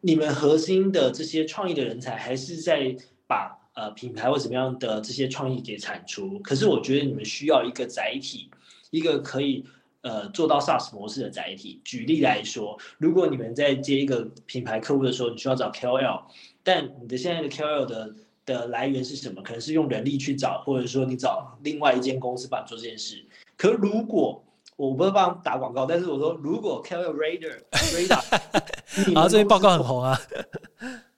[0.03, 2.95] 你们核心的这些创意的人才，还是在
[3.27, 6.39] 把呃品牌或什么样的这些创意给产出。
[6.41, 8.49] 可是我觉得你们需要一个载体，
[8.91, 9.65] 一个可以
[10.07, 11.81] 呃做到 SaaS 模式的载体。
[11.85, 16.23] 举例来说，如果你们在接一个品牌客户的时候，你需要找 KOL，
[16.62, 18.14] 但你的现在的 KOL 的
[18.45, 19.42] 的来源是什么？
[19.42, 23.27] 可能是用人力去找，或者说你找另外一间公司帮你做这件事。
[23.57, 24.40] 可如果
[24.77, 30.16] 我不是帮打广告，但是我说如果 r Radar Radar，啊，这边报告很红啊。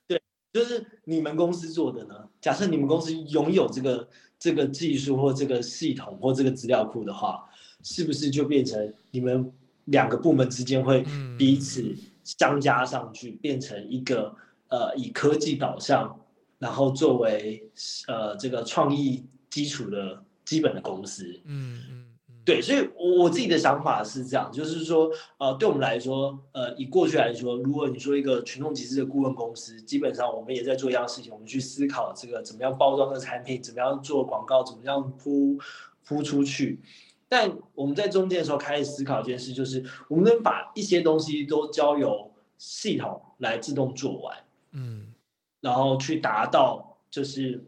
[0.07, 0.23] 对，
[0.53, 2.15] 就是你们公司做的呢？
[2.41, 7.45] 假设你们公司拥有这个这个技术或这个系统或这个资料库的话，
[7.83, 9.53] 是不是就变成你们
[9.87, 11.05] 两个部门之间会
[11.39, 14.35] 彼此相加上去，变成一个
[14.69, 16.19] 呃以科技导向？
[16.61, 17.71] 然后作为
[18.09, 22.05] 呃这个创意基础的基本的公司，嗯嗯
[22.45, 35.57] 对，所以我我自己的想法是这样，就是说呃对我们来说，呃以过去来说，如果你说一个群众集资的顾问公司，基本上我们也在做一样事情，我们去思考这个怎么样包装的产品，怎么样做广告，怎么样铺
[36.05, 36.81] 铺出去。
[37.29, 44.37] 但我们在中间的时候开始思考一件事，就是我们能把一些东西都交由系统来自动做完，
[44.73, 45.13] 嗯。
[45.61, 47.65] 然后去达到就是，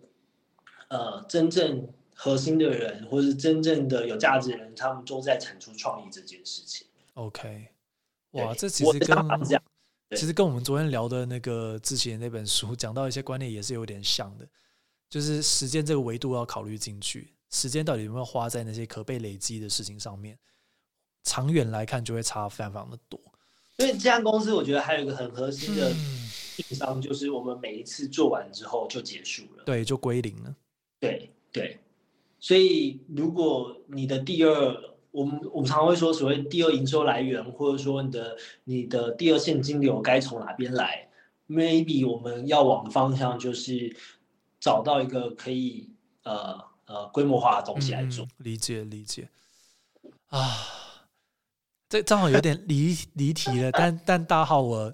[0.86, 6.86] 呃，真正核心的人，或是真正的有价值的人，他们都在产出创意这件事情。
[7.14, 7.66] OK，
[8.30, 9.16] 哇，这其实跟
[10.10, 14.46] 其实跟我们昨天聊的那个之前那本书讲到一些观念也是有点像的，
[15.08, 20.38] 就是时间这个维度要考虑进去，时间到底有没有花在那些可被累积的事情上面，
[21.24, 23.20] 长远来看就会差非常非常的多。
[23.76, 25.92] 所以这家公司，我觉得还有一个很核心的。
[26.56, 30.54] 硬伤就是我们每一次做完之后就结束了，对，就归零了。
[30.98, 31.78] 对对，
[32.38, 34.76] 所以如果你的第二，
[35.10, 41.08] 我们我们常会说所谓第二营收来源，或者说你的你的第二现金流该从哪边来
[41.48, 43.96] ？Maybe 我们要往的方向就是
[44.60, 45.88] 找到一个可以
[46.24, 48.26] 呃呃规模化的东西来做。
[48.38, 49.29] 理解理解
[50.26, 50.66] 啊，
[51.88, 54.92] 这正好有点离离题了，但但大号我。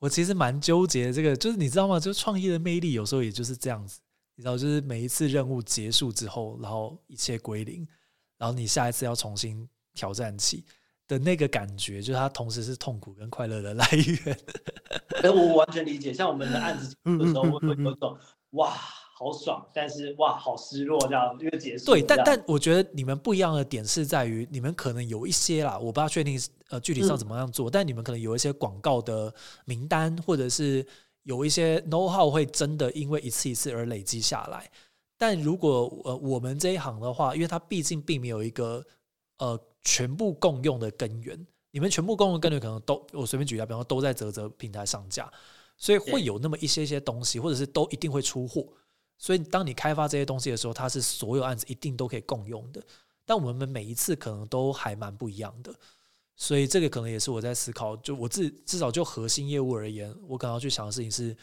[0.00, 2.00] 我其实蛮纠结，这个就是你知道吗？
[2.00, 4.00] 就创业的魅力有时候也就是这样子，
[4.34, 7.86] 你知道，就是每一次任务结束之后，然后一切归零，
[8.38, 10.64] 然后你下一次要重新挑战起
[11.06, 14.40] 的那个感觉，就是它同时是痛苦跟快乐的 来源。
[15.22, 16.14] 哎，我完全理解。
[16.14, 18.18] 像我们的案子的时候，我会有种
[18.52, 18.74] 哇。
[19.22, 21.84] 好爽，但是哇，好失落，这样因为结束。
[21.84, 29.30] 对，但但我觉得你们不一样的点是在于，你们可能有一些啦，我不大确定呃具体上怎么样做，但你们可能有一些广告的
[29.66, 30.82] 名单，或者是
[31.24, 34.66] 有一些 know how 会真的因为一次一次而累积下来。
[35.18, 38.82] 但如果呃我们这一行的话，因为它毕竟并没有一个
[39.36, 45.30] 呃全部共用的根源，你们全部共用根源可能都我随便举例，比方说都在泽泽平台上架，
[45.76, 48.66] 所以会有那么一些些东西，或者是都一定会出货。
[49.22, 52.82] 所以，当你开发这些东西的时候，它是所有案子一定都可以共用的。
[53.26, 55.72] 但我们每一次可能都还蛮不一样的，
[56.36, 57.94] 所以这个可能也是我在思考。
[57.98, 61.36] 就我自至少就核心业务而言，我可能要去想的事情是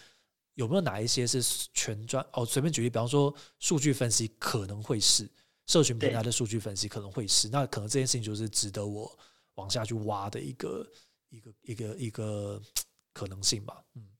[0.55, 1.39] 有没有哪一些是
[1.71, 2.43] 全专哦。
[2.43, 5.29] 随便举例，比方说数据分析可能会是
[5.67, 9.17] 社群平台的数据分析可能会是，那可能这件事情就是值得我
[9.53, 10.91] 往下去挖的一个
[11.29, 12.59] 一个一个一个
[13.13, 13.83] 可能性吧。
[13.93, 14.16] 嗯。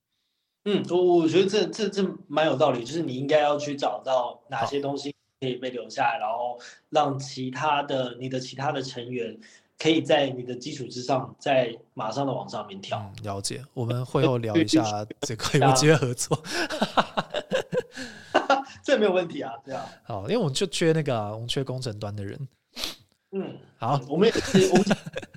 [0.70, 9.40] 嗯，我我觉得这这这蛮有道理，就是你应该要去找到哪些东西可以被留下来，然后让其他的你的其他的成员
[9.80, 13.10] 可以在你的基础之上，再马上的往上面跳。
[13.24, 14.84] 了解，我们会后聊一下
[15.22, 16.38] 这个有没有机会合作。
[18.84, 19.86] 这没有问题啊，对啊。
[20.04, 22.46] 好，因为我们就缺那个，我们缺工程端的人。
[23.32, 24.86] 嗯，好，我们也是，我们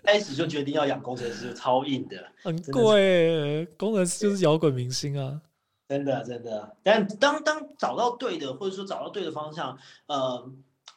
[0.04, 5.40] 开始就决定要养工程师，超硬的， 很贵，工程师就是摇滚明星啊，
[5.88, 6.76] 真的真的。
[6.82, 9.76] 但当当找到对的，或者说找到对的方向，
[10.06, 10.50] 呃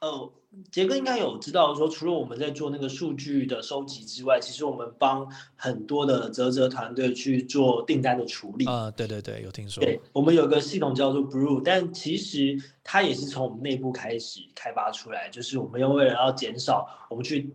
[0.06, 0.32] 呃。
[0.70, 8.66] 杰哥应该有知道，说除了我们在做那个数据的收集之外，其实我们帮很多的泽泽团队去做订单的处理。
[8.68, 9.84] 啊，对对对，有听说。
[9.84, 17.50] 对，我们有个系统叫做 Blue，但其实它也是从我们内部开始开发出来，就是我们要为了要减少我们去，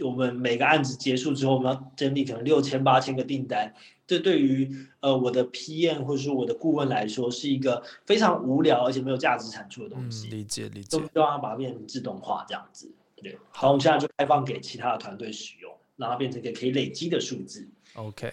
[0.00, 3.74] 我们每个案子结束之后，我们要整理可能六千八千个订单。
[4.06, 10.28] 这对于呃我的 PM 或者说我的顾问来说，是一个非常无聊而且没有价值产出的东西。
[10.28, 12.90] 理解理解，都希望把它变成自动化这样子。
[13.16, 17.66] 对，好，我们现在就开放给其他的团队使用，让它变成一个可以累积的数字。
[17.94, 18.30] OK，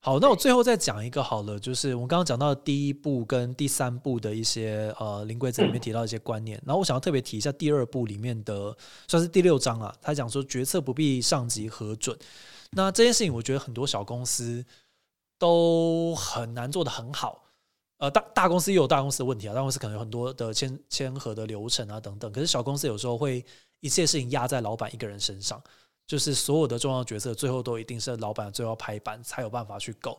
[0.00, 12.18] 好，那我最后再讲一个好了，就是我们刚刚讲到的第一步跟第三步的一些呃零规则里面提到一些观念，然后我想要特别提一下第二步里面的算是第六章啊，他讲说决策不必上级核准。
[12.72, 14.64] 那这件事情，我觉得很多小公司。
[15.42, 17.42] 都很难做的很好，
[17.96, 23.44] 呃，大大公司也有大公司的问题啊，大公司可能有很多的签签合的流程啊等等，可是小公司有时候会
[23.80, 25.60] 一切事情压在老板一个人身上，
[26.06, 30.16] 就是所有的重要决策最后都一定是老板最后拍板才有办法去够。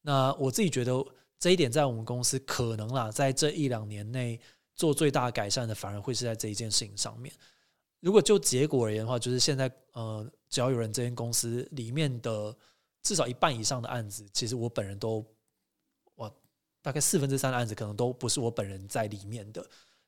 [0.00, 1.04] 那我自己觉得
[1.38, 4.40] 这一点在我们公司可能啦，在这一两年内
[4.74, 7.30] 做最大改善的，反而会是在这一件事情上面。
[8.00, 12.56] 如果就结果而言的话，就是现在呃，只要有人这间公司里面的
[13.02, 15.24] 至少一半以上的案子，其实我本人都，
[16.16, 16.32] 哇，
[16.80, 19.64] 大概四分之三的案子可能都不是我本人在里面的。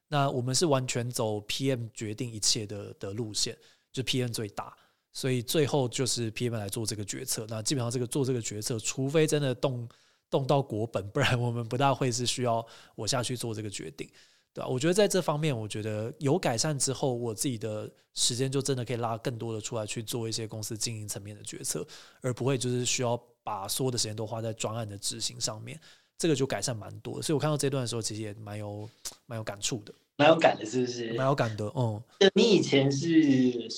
[0.09, 3.57] 那我们是完全走 PM 决定一切的的路线，
[3.93, 4.77] 就 PM 最大，
[5.13, 7.47] 所以最后就是 PM 来做这个决策。
[7.49, 9.89] 那基本上这个做这个决策，除非真的动
[10.31, 12.65] 动到国本，不然我们不大会是需要
[12.95, 14.09] 我下去做这个决定。
[14.55, 14.69] 对吧？
[14.69, 21.85] 我觉得在这方面，我觉得有改善之后，我自己的时间就真的可以拉更多的出来去做一些公司经营层面的决策，
[22.21, 25.79] 而不会就是需要把所有的时间都花在专案的执行上面。
[26.17, 27.23] 这个就改善蛮多的。
[27.23, 28.89] 所以我看到这段的时候，其实也蛮有
[29.27, 31.13] 蛮有感触的，蛮有感的，是不是？
[31.15, 32.01] 蛮有感的，嗯。
[32.35, 33.69] 你以前是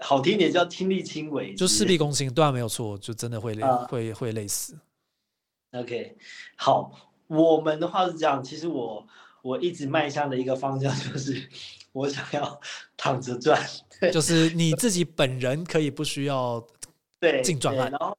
[0.00, 4.76] 好听点叫亲力亲为，就事必躬亲，对啊，没有错，就真的会累，会会累死。
[5.70, 6.16] OK，
[6.56, 6.90] 好，
[7.28, 9.06] 我们的话是这样，其实我。
[9.44, 11.46] 我一直迈向的一个方向就是，
[11.92, 12.58] 我想要
[12.96, 13.62] 躺着赚，
[14.10, 16.66] 就是你自己本人可以不需要
[17.20, 18.16] 对进赚案，然后，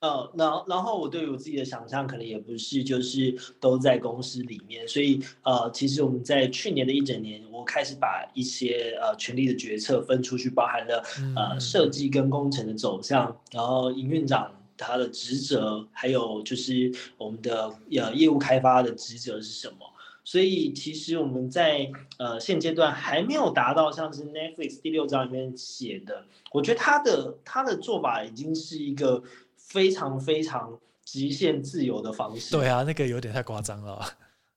[0.00, 11.04] 呃，然后然后我对于我自己的想象可能也不是就是都在公司里面，所以呃，其实我们在去年的一整年，我开始把一些呃权力的决策分出去，包含了
[11.36, 19.90] 呃设计跟工程的走向，然后营运长他的职责，还有就是我们的呃业务开发的职责是什么。
[20.24, 29.22] 所以其实我们在呃现阶段还没有达到像是 Netflix 第六章里面写的，我觉得他的他的做法已经是一个
[29.56, 32.56] 非常非常极限自由的方式。
[32.56, 34.02] 对啊，那个有点太夸张了，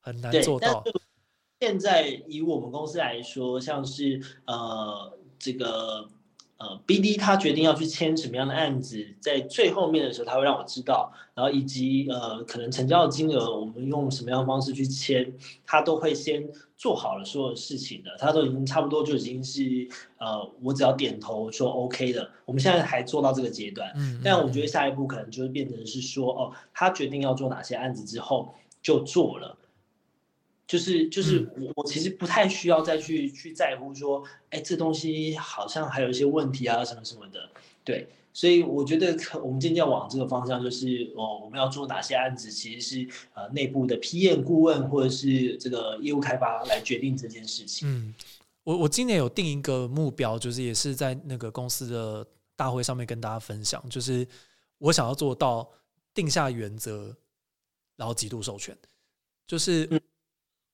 [0.00, 0.82] 很难做到。
[1.60, 6.08] 现在以我们公司来说，像是呃这个。
[6.58, 15.32] 呃，BD 他决定要去签什么样的案子，在最后面的时候他会让我知道，然后以及呃可能成交的金额，我们用什么样的方式去签，
[15.64, 16.44] 他都会先
[16.76, 19.88] 做好了所有事情的，他都已经差不多就已经是
[20.18, 28.52] 呃我只要点头说 OK 的，我们现在还做到这个阶段，嗯，但我觉得下一步可能就会变成是说哦，他决定要做哪些案子之后
[28.82, 29.56] 就做了。
[30.68, 37.48] 就是就是我我其实不太需要再去去在乎说，哎，这东西好像还有一些问题啊什么什么的，
[37.82, 47.88] 对，所以我觉得我们今天要往这个方向，就是哦，我们要做哪些案子，其实是呃内部的批验顾问或者是这个业务开发来决定这件事情。
[47.88, 48.14] 嗯，
[48.62, 54.28] 我我今年有定一个目标，就是也是在那个公司的大会上面跟大家分享，就是
[54.76, 55.66] 我想要做到
[56.12, 57.16] 定下原则，
[57.96, 58.76] 然后极度授权，
[59.46, 59.88] 就是。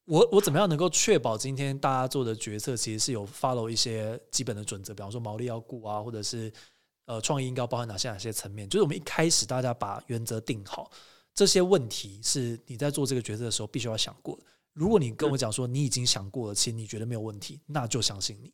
[0.07, 6.53] 我我怎么样能够确保今天大家做的决策其实是有 follow 一些基本的准则，比方说毛利要顾啊，或者是
[7.07, 8.69] 呃创意应该包含哪些哪些层面？
[8.69, 10.91] 就是我们一开始大家把原则定好，
[11.35, 14.43] 这些问题是你在做这个决策的时候必须要想过的。
[14.75, 18.53] 如果你跟我讲说你已经想过了，其实你觉得没有问题，那就相信你。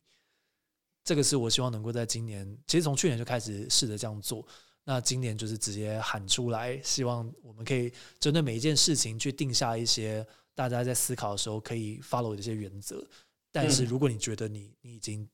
[1.03, 4.47] 这个是我希望能够在今年，其实从去年就开始试着这样做。
[4.85, 10.25] 那今年就是直接喊出来，希望我们可以针对每一件事情去定下一些。
[10.69, 13.05] 大家在思考的时候可以 follow 这些原则，
[13.51, 15.27] 但是如果你觉得你你已经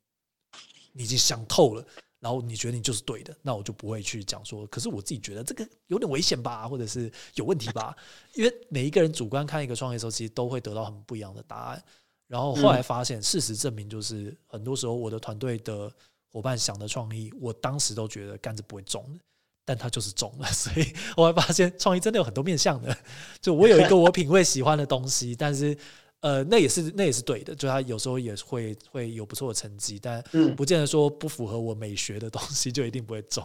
[0.94, 1.86] 你已经想透了，
[2.20, 4.66] 然后你觉得你就是对的，那我就不会去讲说。
[4.68, 7.96] 可是我自己觉得这个有点危险吧，或者是有问题吧？
[8.34, 11.84] 因为每一个人主观看一个创业的时候，其实都会得到很不一样的答案。
[12.28, 15.90] 然后后来发现，事实证明就是很多时候我的团队的
[16.30, 19.20] 伙伴想的创意，我当时都觉得干着不会中的。
[19.68, 22.98] 但它就是中了， 所以我会发现创意真的有很多面向的。
[23.42, 25.78] 就我有一个我品味喜欢的东西， 但是
[26.22, 27.54] 呃，那也是那也是对的。
[27.54, 30.24] 就它有时候也会会有不错的成绩，但
[30.56, 33.44] 不见得说不符合我美学的东西 就一定不会中。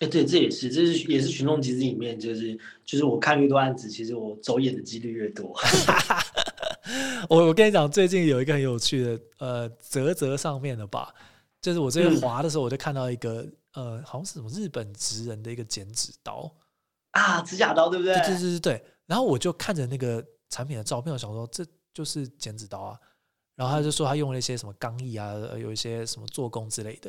[0.00, 2.54] 哎，对，这也是，这是也是群众机制里面，就是
[2.84, 5.58] 就是我看越多案子，其实我走眼的几率越多。
[7.30, 11.14] 我我跟你讲，最近有一个很有趣的呃，泽泽上面的吧，
[11.62, 13.48] 就是我这边滑的时候，我就看到一个。
[13.74, 16.52] 呃，好像是什么日本职人的一个剪纸刀
[17.10, 18.14] 啊，指甲刀对不对？
[18.14, 18.84] 对对对对。
[19.06, 22.98] 然后我就看着那个产品的照片，我想说这就是剪纸刀啊。
[23.54, 27.08] 然后他就说他用了一些什么钢艺啊，有一些什么做工之类的。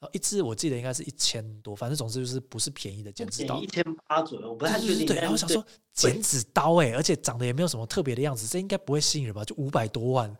[0.00, 5.06] 然后一支我记得应该是一千多，反正总之就是不是便宜的剪纸刀，一千八左右，我不太确定。
[5.06, 9.44] 对，然后想说剪纸刀哎，而且长得也没有什么特别的样子，这应该不会吸引人吧？
[9.44, 10.36] 就五百多万，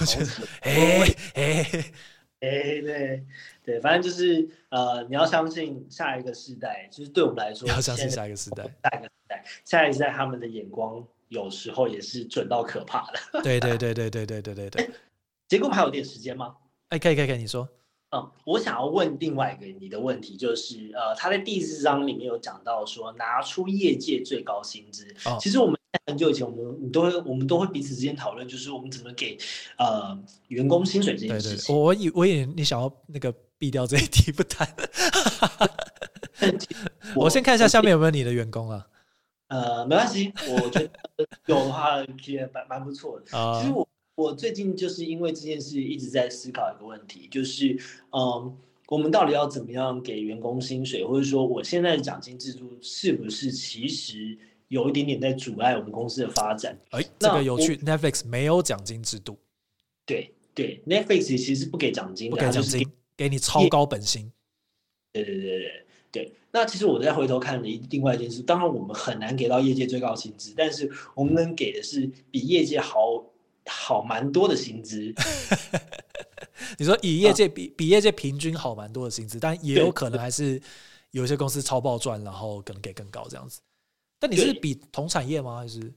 [0.00, 0.26] 我觉得
[0.62, 1.92] 哎哎。
[2.40, 3.24] 哎，对，
[3.64, 13.42] 对，反正就是呃，你要相信下一个时代，就是对我们来说，要相信下一个时代，下一个时代，下一代，他们的眼光有时候也是准到可怕的。
[13.42, 14.90] 对对对对对对对对对。
[15.48, 16.56] 结果还有点时间吗？
[16.90, 17.66] 哎，可以可以可以，你说。
[18.10, 25.06] 嗯，我想要问另外一个你的问题，就是呃，他在第四章里面有讲到说，拿出业界最高薪资。
[25.40, 25.75] 其实我们。
[26.06, 29.38] 很久以前，我们你都会我们都会彼此之间讨论，就是我们怎么给
[29.78, 30.18] 呃
[30.48, 31.74] 员工薪水这件事情。
[31.74, 34.68] 我以我以为你想要那个避掉这一题不谈。
[37.16, 38.86] 我先看一下下面有没有你的员工啊。
[39.48, 40.90] 呃，没关系，我觉得
[41.46, 43.38] 有的话其实蛮蛮不错的。
[43.38, 47.78] 啊 其实我我最近就是因为这件事一直在思考一个问题，就是
[48.10, 48.56] 嗯，
[48.88, 54.36] 我们到底要怎么样给员工薪水，或者说我现在的奖金制度是不是其实
[54.68, 56.76] 有一点点在阻碍我们公司的发展？
[56.90, 59.38] 哎，这个有趣，Netflix 没有奖金制度，
[60.04, 64.32] 对对，Netflix 其实是不给奖金的，不给奖金，给你超高本薪。
[65.12, 73.24] 对对对对对，那其实我再回头看了另外一件事，当然我们很难给到业界最高薪资，但是我们能给的是比业界好
[73.66, 75.14] 好蛮多的薪资。
[76.78, 80.60] 你说以业界比比业界平均好蛮多的薪资，但也有可能还是
[81.12, 83.60] 有一些公司超爆赚，然后可能给更高这样子。
[84.18, 85.58] 但你是比同产业吗？
[85.58, 85.92] 还是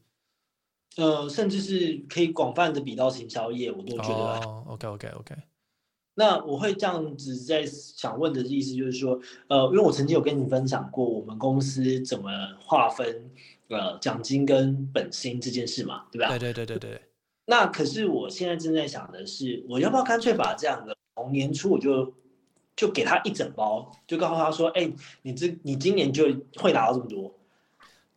[0.98, 4.16] 呃，甚至是可以广泛的比到行销业，我都觉得。
[4.16, 5.36] 哦，OK OK OK，
[6.16, 9.18] 那我会这样子在想问的意思就是说，
[9.48, 13.32] 呃，因为我曾经有跟你分享过我们公司怎么划分
[13.70, 16.28] 呃奖金跟本薪这件事嘛，对吧？
[16.30, 17.02] 对对对对对，
[17.46, 22.14] 那可是我现在正在想的是，我要不要干脆把这样的从年初我就
[22.76, 24.92] 就给他一整包，就告诉他说，哎、
[25.22, 26.26] 你这你今年就
[26.58, 27.34] 会拿到这么多。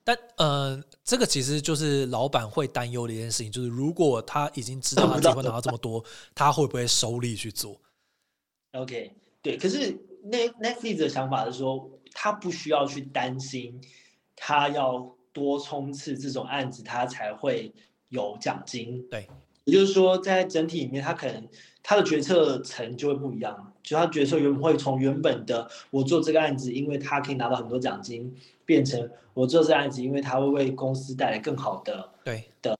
[0.04, 7.80] 但呃，这个其实就是老板会担忧的一件事情，就是如果他已经知道他自己会拿到这么多，他会不会收力去做
[8.72, 13.80] ？OK，对，可是那 Netflix 的想法是说，他不需要去担心，
[14.34, 17.72] 他要多冲刺这种案子，他才会
[18.08, 19.06] 有奖金。
[19.08, 19.28] 对，
[19.64, 21.48] 也就是说，在整体里面，他可能
[21.82, 32.78] 他的决策层就会不一样，就他决策原本会从原本的我做这个案子，因为他可以拿到很多奖金，变成我做这个案子，因为他会为公司带来更好的对，的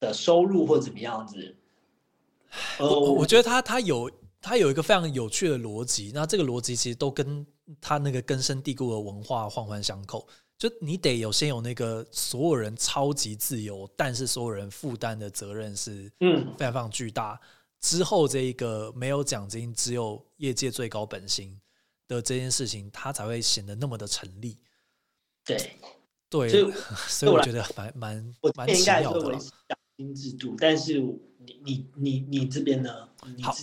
[0.00, 1.54] 的收入或怎么样子。
[2.78, 4.10] 呃，我我觉得他他有
[4.40, 7.46] 他有一个非常有趣的逻辑，那这个逻辑其实都跟
[7.80, 10.26] 他那个根深蒂固的文化环环相扣。
[10.58, 17.38] 就你得有先有那个所有人超级自由，但是所有人负担的责任是嗯，非常非常巨大。
[17.86, 21.56] 之后这一个没有奖金，只有业界最高本薪
[22.08, 24.58] 的这件事情，它才会显得那么的成立。
[25.44, 25.56] 对。
[26.28, 26.72] 对，所以
[27.06, 30.98] 所以我觉得蛮蛮我蛮奇妙的啦是维持奖金制度，但是
[31.38, 32.90] 你你你你这边呢？
[33.36, 33.54] 你好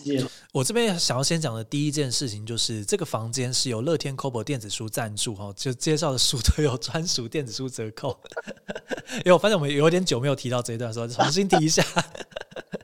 [0.53, 8.17] 我这边想要先讲的第一件事情就是，这个房间是由乐天 c o b o 电子书赞助哈，就介绍的书都有专属电子书折扣。
[9.19, 11.83] 因为我发现我们有点久没有提到这一段，说重新提一下。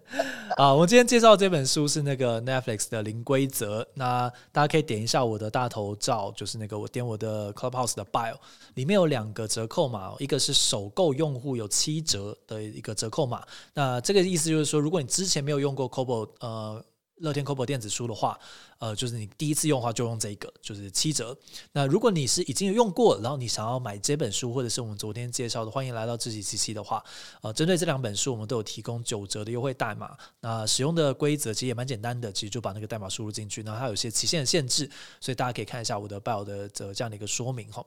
[0.58, 8.36] 啊，我今天介绍这本书是那个 Netflix 的零规则，那大家可以点一下我的大头照，就是那个我点我的 Clubhouse 的 bio，
[8.74, 13.44] 里面有两个折扣码，一个是首购用户有七折的一个折扣码，
[13.74, 16.84] 那这个意思就是说，如果你之前没有用过 c o b o 呃
[17.20, 18.40] 乐天 Kobo 电子书的话，
[18.80, 21.38] 呃，就是你第一次用的话就用这个，就是七折。
[21.72, 27.04] 那如果你是已经有用过，然后你想要买这本书，或者是我们昨天介绍的，欢迎来到自己七七的话，
[27.42, 30.18] 呃，针对这两本书，我们都有提供九折的优惠代码。
[30.40, 34.90] 那使用的规则其实也蛮简单的，其实就把那个代码输入进去，然后它有些期限的限制，
[35.20, 37.86] 所以大家可以看一下我的 bio 的这这样的一个说明哈。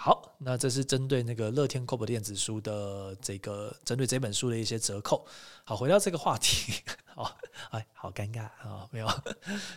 [0.00, 5.26] 好，那这是针对那个乐天 Kobo 电子书的这个针对这本书的一些折扣。
[5.64, 6.72] 好，回到这个话题，
[7.18, 7.36] 好，
[7.70, 9.08] 哎，好尴尬啊、没有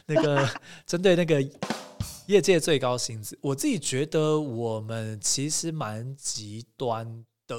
[0.06, 0.48] 那个
[0.86, 1.42] 针对那个
[2.28, 7.56] 业界最高薪资，我自己觉得我们其实蛮极端的，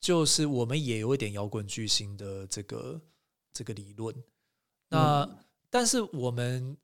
[0.00, 3.00] 就是我们也有一点摇滚巨星的这个
[3.52, 4.12] 这个理论。
[4.88, 5.38] 那、
[5.70, 6.76] 但是我们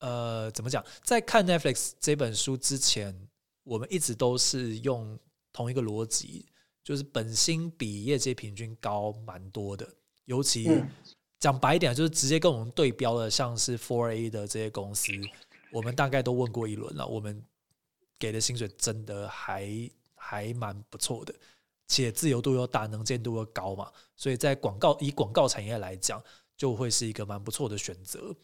[0.00, 3.28] 呃怎么讲，在看 Netflix 这本书之前，
[3.62, 5.16] 我们一直都是用
[5.52, 6.46] 同一个逻辑，
[6.82, 9.88] 就是本薪比业界平均高蛮多的，
[10.24, 10.88] 尤其嗯
[11.38, 15.12] 讲白一点，就是直接跟我们对标的，像是 Four A 的这些公司，
[15.72, 17.44] 我们大概都问过一轮了，我们
[18.18, 19.68] 给的薪水真的还
[20.14, 21.34] 还蛮不错的，
[21.88, 26.22] 且自由度又大，能见度又高嘛，所以在广告以广告产业来讲，
[26.56, 28.34] 就会是一个蛮不错的选择。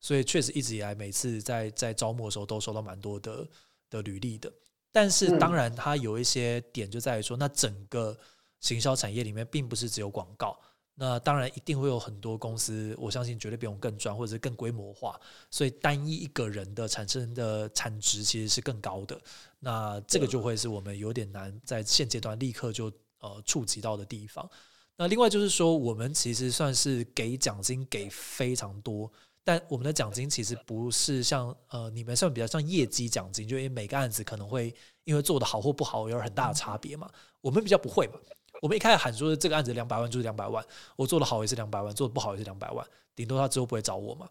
[0.00, 3.46] 所以确实一直以来，每次在在招募的时候都收到蛮多的
[3.90, 4.52] 的履历的。
[4.92, 8.16] 但是嗯当然，它有一些点就在于说，那整个
[8.60, 10.58] 行销产业里面，并不是只有广告。
[10.98, 15.20] 那当然一定会有很多公司，我相信绝对比我们更专，或者是更规模化，
[15.50, 19.20] 所以单一一个人的产生的产值其实是更高的。
[19.58, 22.90] 那这个就会是我们有点难在现阶段立刻就
[23.20, 24.48] 呃触及到的地方。
[24.96, 29.12] 那另外就是说，我们其实算是给奖金给非常多，
[29.44, 34.74] 但我们的奖金其实不是像呃你们算比较像业绩奖金，就因为每个案子可能会
[35.04, 37.06] 因为做的好或不好有很大的差别嘛。
[37.42, 38.18] 我们比较不会嘛，
[38.62, 40.64] 我们一开始喊说这个案子两百万就是两百万，
[40.96, 44.28] 我做的好也是两百万，做的不好也是两百万，顶多他之后不会找我嘛。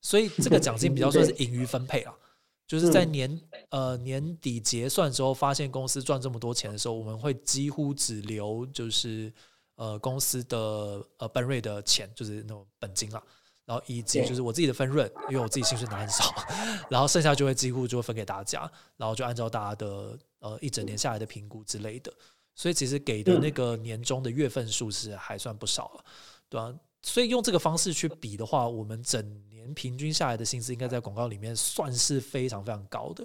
[0.00, 2.14] 所以这个奖金比较算是 盈余分配啊，
[2.66, 3.40] 就是在年
[3.70, 9.32] 呃年底结算之后，发现公司赚这么多钱的时候，我们会几乎只留就是
[9.74, 13.22] 呃公司的呃本瑞的钱，就是那种本金啊。
[13.64, 16.32] 然后以及就是我自己的分润，因为我自己薪水拿很少，
[16.88, 18.60] 然后剩下就会几乎就会分给大家，
[18.96, 22.10] 然后就按照大家的呃一整年下来的评估之类的，
[22.58, 26.04] 所以其实给的那个年终的月份数是还算不少了，
[26.48, 26.74] 对吧？
[27.02, 33.24] 所以用这个方式去比的话，我们整年平均下来的薪资应该在广告里面算是非常非常高的。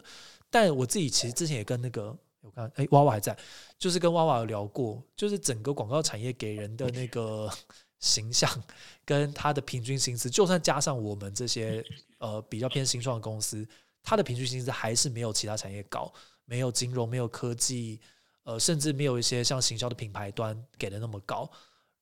[0.51, 3.36] 但我自己其实之前也跟那个我看哎娃娃还在，
[3.79, 7.49] 就是跟娃娃有聊过，就是整个广告产业给人的那个。
[8.03, 8.49] 形象
[9.05, 11.81] 跟他的平均薪资，就算加上我们这些
[12.17, 13.65] 呃比较偏新创的公司，
[14.03, 16.13] 它的平均薪资还是没有其他产业高，
[16.43, 18.01] 没有金融，没有科技，
[18.44, 21.50] 呃，甚至没有一些像行销的品牌端给的那么高。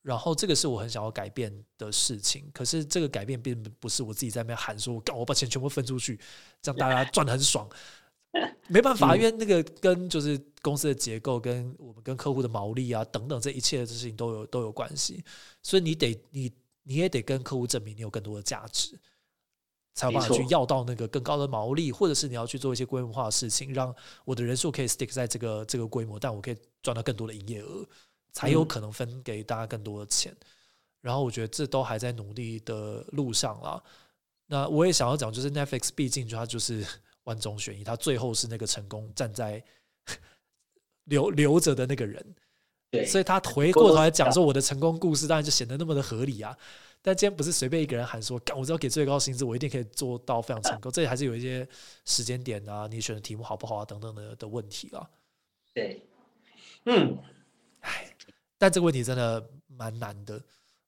[0.02, 6.18] 然后这个是我很想要改变的事情，可是这个改变并不是我自己在那边喊说，我把钱全部分出去，
[6.60, 7.68] 这样大家赚的很爽。
[8.66, 15.22] 没办法，因为那个跟就是公司的结构，跟我们跟客户的毛利啊等等这一切的事情都有都有关系，
[15.62, 16.50] 所以你得你
[16.82, 18.98] 你也得跟客户证明你有更多的价值，
[19.94, 27.86] 才有办法去要到那个更高的毛利，或者是你要去做一些规模化的事情，让我的人数可以 stick 在这个这个规模，但我可以赚到更多的营业额，
[28.32, 30.34] 才有可能分给大家更多的钱。
[31.00, 33.82] 然后我觉得这都还在努力的路上啦。
[34.46, 36.86] 那我也想要讲，就是 Netflix 毕竟它就是。
[37.24, 39.62] 万中选一，它最后是那个成功站在
[41.06, 42.34] 留留着的那个人，
[42.90, 46.58] 对，所以他回过头来讲说我的成功故事，当然就显得那么的合理啊。
[47.02, 50.90] 但今天不是随便一个人喊说，干，我只要给最高薪资，我一定可以做到非常成功。
[50.90, 51.66] 这里还是有一些
[52.04, 55.04] 时间点啊，你选的题目好不好啊，等等的的问题啊。
[55.74, 56.00] 对，
[56.84, 57.18] 嗯，
[57.80, 58.14] 唉，
[58.56, 60.40] 但这个问题真的蛮难的。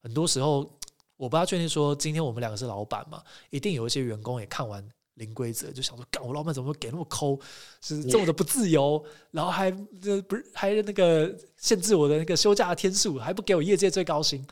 [0.03, 0.71] 很多时候，
[1.17, 4.89] 我不大确定说，今天我们两个是老板嘛，一定有一些员工也看完。
[5.15, 7.39] 零规则就想说，干我老板怎么会给那么抠，
[7.81, 9.01] 是这么的不自由，
[9.31, 9.71] 然后还
[10.03, 14.45] 这不是还那个限制我的那个休假的天数，还不给我业界最高薪。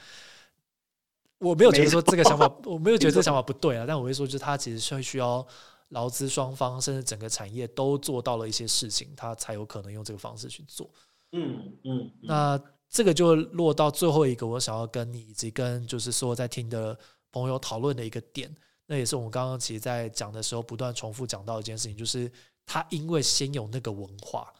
[1.42, 3.84] 我没有觉得说这个想法， 我没有觉得这个想法不对啊。
[3.86, 5.44] 但我会说，就是他其实是需要
[5.88, 10.88] 劳资双方，甚至整个产业都做到了一些事情，他才有可能用这个方式去做。
[11.32, 12.10] 嗯嗯。
[12.22, 16.96] 那这个就落到最后一个，我想要跟你以及跟就是说在听的
[17.30, 18.54] 朋友讨论的一个点。
[18.86, 22.30] 那也是我们刚刚其实，在讲的时候不断重复讲到一件事情，就是
[22.66, 24.52] 他因为先有那个文化，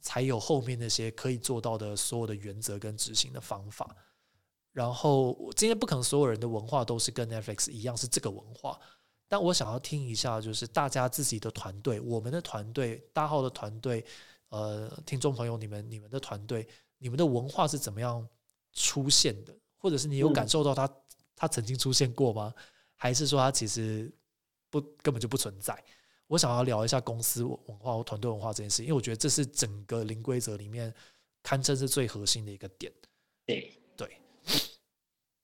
[0.00, 3.94] 才有后面那些可以做到的所有的原则跟执行的方法。
[4.72, 8.78] 然后今天不可能所有人的文化都是跟 Netflix 一样是这个文化，
[9.28, 14.04] 但我想要听一下，就是大家自己的团队，我们的团队，大号的团队，
[14.48, 16.66] 呃，听众朋友，你们你们的团队，
[16.98, 18.26] 你们的文化是怎么样
[18.72, 19.54] 出现的？
[19.76, 20.90] 或者是你有感受到它
[21.36, 22.54] 它曾经出现过吗？
[22.96, 24.10] 还是说它其实
[24.70, 25.76] 不根本就不存在？
[26.28, 30.94] 我想要聊一下公司文化或团队文化这件事，因为我觉得这是整个零规则里面
[31.42, 32.90] 堪称是最核心的一个点。
[33.44, 33.81] 对对，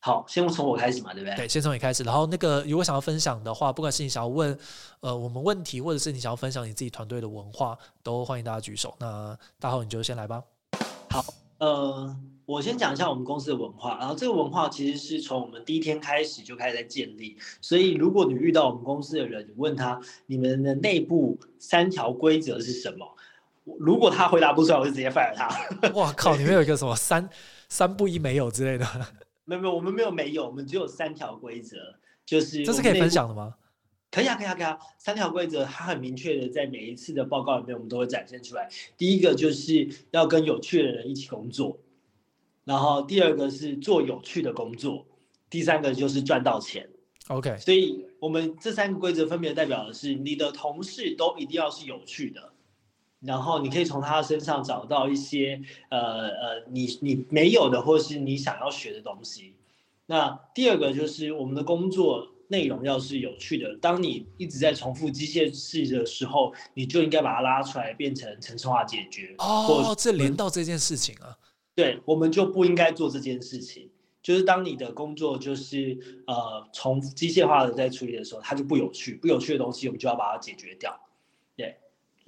[0.01, 1.37] 好，先从我开始嘛，对不对？
[1.37, 2.03] 对，先从你开始。
[2.03, 4.57] 然后那个如果想要分享的话，不管是你想要问
[5.01, 8.95] 呃我们问题，或者是你想要分享你自己团队的文化，都欢迎大家举手。
[8.99, 10.43] 那大浩你就先来吧。
[11.11, 11.25] 好，
[11.59, 12.17] 呃。
[12.49, 17.37] 我先讲一下我们公司的文化，然后这个文化其实是从我们第一天开始就开始在建立。
[17.61, 23.07] 所以如果你遇到我们公司的人，你问他你们的内部三条规则是什么，
[23.79, 25.91] 如果他回答不出来，我就直接 fire 他。
[25.91, 26.37] 哇靠！
[26.41, 27.29] 你们有一个什么三
[27.69, 28.87] 三不一没有之类的？
[29.49, 31.79] 没有没有，我们没有没有，我们只有三条规则，
[32.27, 33.55] 就是这是可以分享的吗？
[34.11, 34.79] 可以啊，可以啊，可以啊。
[34.99, 38.69] 三条规则，它很明确的在每一次的报告里面，我们都会展现出来。
[38.99, 41.79] 第一个就是要跟有趣的人一起工作。
[42.65, 45.07] 然后第二个是做有趣的工作，
[45.49, 46.87] 第三个就是赚到钱。
[47.29, 52.53] OK，所以我们这三个规则分别代表的是，你的同事都一定要是有趣的，
[53.21, 55.61] 然后你可以从他身上找到一些
[55.91, 59.55] 呃呃你你没有的或是你想要学的东西。
[60.07, 69.35] 那第二个就是我们的工作内容要是有趣的，当你一直在重复机械式的时候，你就应该把它拉出来变成程式化解决。
[69.39, 71.37] 哦，这连到这件事情啊。
[71.75, 73.91] 对，我们就不应该做这件事情。
[74.23, 80.99] 就是当你的工作就是呃从机械化的在处理的时候，它就不有趣，不有趣的东西我们就要把它解决掉。
[81.55, 81.77] 对，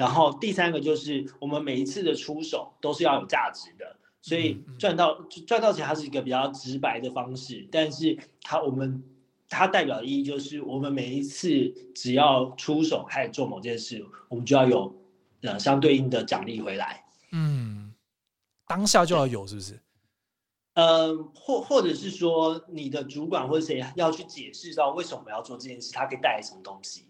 [0.00, 9.04] 然后第三个就是我们每一次的出手都是要有价值的，所以赚到赚到钱它是一个比较直白的方式，但是它我们
[9.46, 14.96] 它代表的意义就是我们每一次只要出手开始做某件事，我们就要有
[15.42, 17.04] 呃相对应的奖励回来。
[17.32, 17.92] 嗯，
[18.66, 19.78] 当下就要有，是不是？
[20.72, 27.04] 呃，或或者是说，你的主管或者谁要去解释到为什么要做这件事，它可以带来什么东西？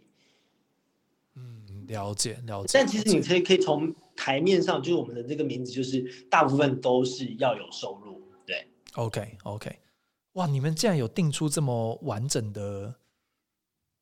[1.90, 2.70] 嗯，了解了解。
[2.72, 8.22] 但其实你可以可以从台面上，就是我们的这个名字，就是大部分都是要有收入。
[8.46, 9.78] 对，OK OK。
[10.34, 12.94] 哇，你们竟然有定出这么完整的，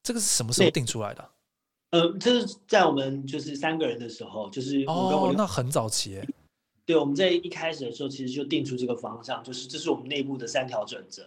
[0.03, 1.31] 这个是什么时候定出来的？
[1.91, 6.21] 呃，这是在我们就是三个人的时候，就是哦，那很早期。
[6.85, 11.23] 对，我们在一开始的时候，其实就定出这个方向，就是这是我们内部的三条准则。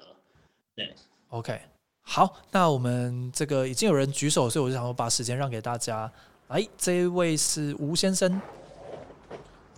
[0.76, 0.94] 对
[1.30, 1.60] ，OK，
[2.02, 6.12] 好，那我们这个已经有人举手，所以我就想说把时间让给大家。
[6.52, 8.42] 哎，这位是吴先生。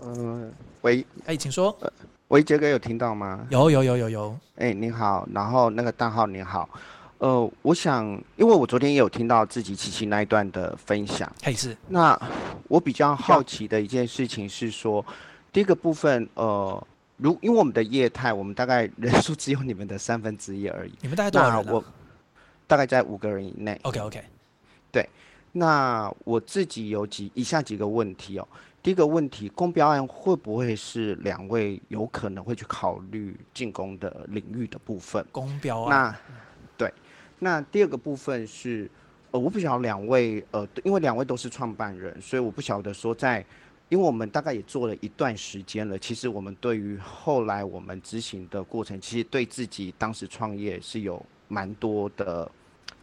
[0.02, 0.52] 嗯，
[0.82, 1.78] 喂，哎，请说。
[2.30, 3.46] 喂，杰哥有听到吗？
[3.52, 4.40] 有有有有有。
[4.56, 6.68] 哎，你好，然后那个大号你好，
[7.20, 8.08] 呃，我想，
[8.38, 11.78] 因为我昨天也有听到自己琪琪那一段的分享，嘿是。
[11.90, 12.20] 那
[12.68, 15.06] 我比较好奇的一件事情是说。
[15.52, 20.94] 第一个部分，呃，如因为我们的业态，我们大概人数只有你们的三分之一而已。
[21.02, 21.72] 你们大概多少人？
[21.72, 21.84] 我
[22.66, 23.80] 大概在五个人以内。
[23.84, 24.24] OK OK，
[24.92, 25.08] 对。
[25.54, 28.46] 那我自己有几以下几个问题哦。
[28.82, 35.26] 第一个问题，公标案会不会是两位有可能会去考虑进攻的领域的部分？
[35.32, 35.90] 公标案。
[35.90, 36.36] 那
[36.78, 36.94] 对。
[37.40, 38.92] 那第二个部分是，
[39.32, 43.46] 呃，我不晓得两位，呃，因为两位都是创办人，所以我不晓得说在。
[43.90, 52.50] 因为我们大概也做了一段时间了，其实我们对于后来我们执行的过程，其实对自己当时创业是有蛮多的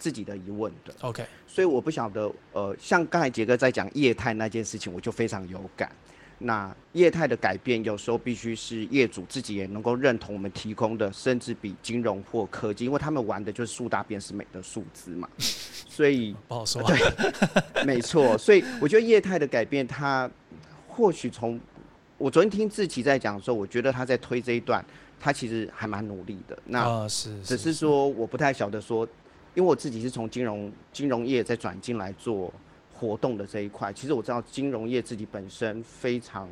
[0.01, 0.93] 自己的疑问的。
[1.03, 5.93] OK，所以我不晓得，呃，像刚才杰哥在讲业态那件事情，我就非常有感。
[6.39, 15.29] 那业态的改变，有时候必须是业主自己也能够认同我们提供的，甚至比金融或科技，因为他们玩的就是数大便是美的数字嘛。
[15.39, 16.83] 所以不好说。
[16.83, 16.99] 对，
[17.85, 18.39] 没错。
[18.39, 20.29] 所以我觉得业态的改变，它。
[20.93, 21.59] 或许从
[22.19, 24.85] 我昨天听志奇在讲的时候，我觉得他在推这一段，
[25.19, 26.59] 他其实还蛮努力的。
[26.67, 29.09] 那是只是说，我不太晓得说，
[29.61, 32.51] 因为我自己是从金融金融业再转进来做
[32.95, 36.49] 活动的这一块，其实我知道金融业自己本身非常，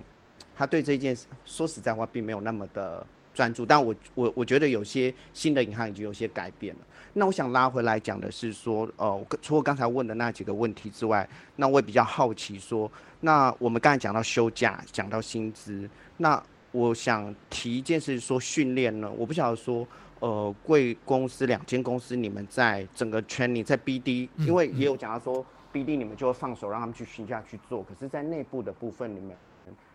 [0.55, 3.65] 他对这件事说实在话并没有那么的专注。
[3.65, 6.81] 但我我我觉得有些新的银行已经有些改变了。
[7.15, 15.89] 那我想拉回来讲的是说，呃，除了刚才问的那几个问题之外，那我也比较好奇说，那我们刚才讲到休假，讲到薪资，
[16.19, 16.43] 那
[16.73, 19.89] 我想提一件事，说训练呢，我不晓得说，
[20.21, 29.37] 呃，贵公司两间公司，你们在整个 training 在 BD，因为也有讲到说 BD 你们就会放手让他们去询价去做，可是，在内部的部分，你们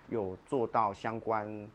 [0.10, 1.68] 有做到相关。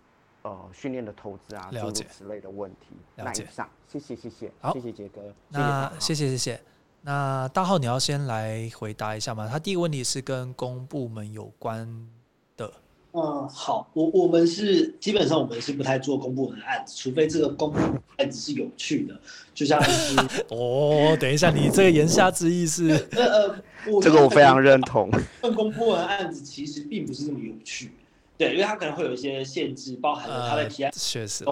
[0.43, 6.63] 呃，训练的投资啊，诸如此类的问题，了解上，谢谢谢谢，好，谢谢杰哥，那谢谢谢谢，
[7.03, 9.49] 那大浩你要先来回答一下吗？
[9.51, 12.09] 他第一个问题是跟公部门有关
[12.57, 12.73] 的。
[13.21, 19.21] 嗯，好，我我们是基本上我们是不太做公布门的案子，除非这个公部门案子是有趣的，
[19.53, 20.17] 就像是
[20.51, 25.11] 哦，等一下，你这个言下之意是， 呃呃，这个我非常认同，
[25.41, 27.91] 份公布门案子其实并不是那么有趣。
[28.37, 31.45] 对，因为它可能会有一些限制，包含了它的提案、确实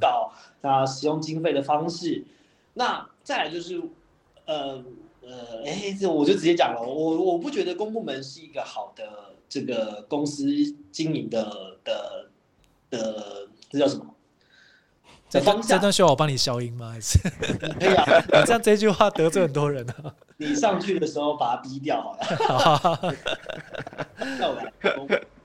[0.00, 2.24] 到它使用经费的方式。
[2.74, 3.80] 那再来就是，
[4.46, 4.82] 呃
[5.22, 9.04] 呃，哎，这我就直接讲了，我我不觉得公部门是一个好的
[9.52, 10.46] 这个公司
[10.90, 12.26] 经营的的
[12.88, 14.06] 的，这叫什么？
[15.28, 16.88] 这段这段需要我帮你消音吗？
[16.92, 17.18] 还是
[17.78, 18.24] 可以啊？
[18.32, 20.14] 你这样这句话得罪很多人啊！
[20.38, 23.14] 你上去的时候把它逼掉好了。
[24.16, 24.72] 那我来。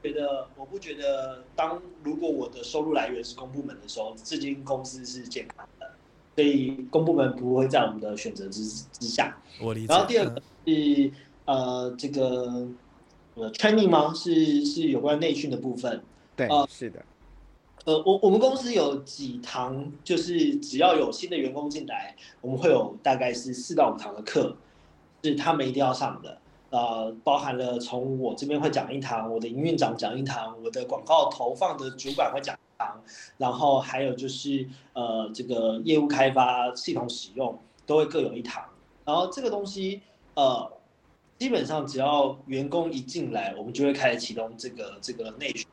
[0.01, 5.91] 觉得我不觉得，当如果我的收入来源是公部门的时候，至今公司是健康的，
[6.33, 8.63] 所以公部门不会在我们的选择之
[8.97, 9.37] 之下。
[9.59, 9.87] 我理解。
[9.93, 11.11] 然后第二个是
[11.43, 12.65] 呃，这个
[13.37, 14.11] 呃，training 吗？
[14.13, 16.03] 是是有关内训的部分。
[16.35, 16.99] 对，是的。
[17.85, 24.57] 呃，我我们公司有几堂，就是只要有新的员工进来，我们会有大概是四到五堂的课，
[25.23, 26.37] 是他们一定要上的。
[26.69, 33.01] 呃，包含了从我这边会讲一堂，我的营运长讲一堂，我的广告投放的主管会讲一堂，
[33.37, 38.65] 然后还有就是呃，这个业务开发、系统使用都会各有一堂。
[39.05, 40.01] 然后这个东西
[40.33, 40.69] 呃，
[41.39, 45.65] 基本上只要员工一进来，我们就会开始启动这个这个内训。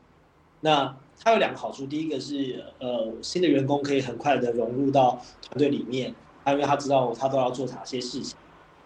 [0.61, 6.13] 那它有两个好处，第一个是呃，新的员工可以很快的融入到团队里面，
[6.43, 8.37] 他因为他知道他都要做哪些事情。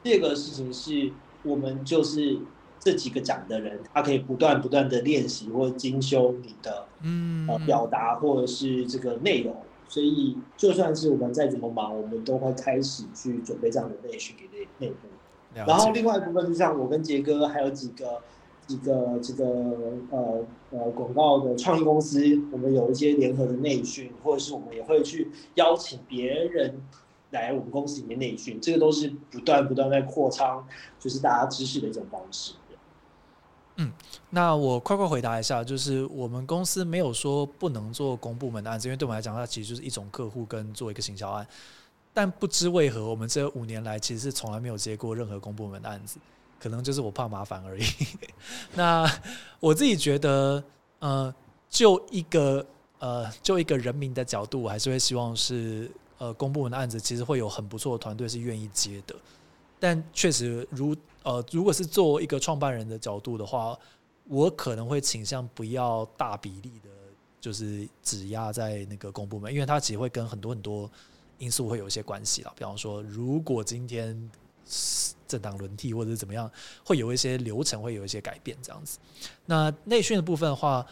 [0.03, 1.11] 第二个事情是。
[1.41, 2.37] 我们就是
[2.81, 9.55] 这几个讲的人，他可以不断不断的练习或精修你的嗯呃表达或者是这个内容，
[9.87, 15.07] 所以就算是我们再怎么忙，我们都会开始去准备这样的内训给内内部。
[15.53, 18.21] 然后另外一部分，就像我跟杰哥还有几个
[18.67, 19.45] 几个这个
[20.11, 22.19] 呃呃广告的创意公司，
[22.51, 26.79] 我们有一些联合的内训，或者是我们也会去邀请别人
[27.31, 30.65] 来我们公司里面内训，这个都是不断不断在扩张，
[30.99, 32.53] 就是大家知识的一种方式。
[33.81, 33.93] 嗯，
[34.29, 41.47] 那我快快回答一下，就是我们公司没有说不能做公部门的案子，因为对我们来讲，它其实就是一种客户跟做一个行销案。
[42.13, 46.19] 但不知为何，我们这五年来其实是从来没有接过任何公部门的案子，
[46.59, 47.83] 可能就是我怕麻烦而已。
[48.75, 49.09] 那
[49.59, 50.63] 我自己觉得，
[50.99, 51.33] 呃，
[51.69, 52.65] 就一个
[52.99, 59.15] 呃，就一个人民的角度，我还是会希望是呃，公部门的案子其实会有很不错的团队是愿意接的。
[59.79, 60.93] 但确实，如
[61.23, 63.77] 呃，如果是做一个创办人的角度的话，
[64.25, 66.89] 我可能会倾向不要大比例的，
[67.39, 70.91] 就是只压在那个公部门，因为它其实会跟很多很多
[71.39, 72.53] 因素会有一些关系啦。
[72.55, 74.31] 比方说，如果今天
[75.27, 76.49] 政党轮替或者是怎么样，
[76.85, 78.99] 会有一些流程会有一些改变这样子。
[79.47, 80.85] 那内训的部分的话。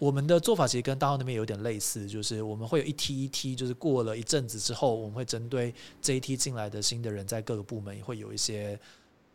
[0.00, 5.72] 我们的做法其实跟大号那边有点类似，就是我们会有一梯一梯，就是过了一阵子之后，我们会针对
[6.02, 8.78] 这一梯进来的新的人，在各个部门也会有一些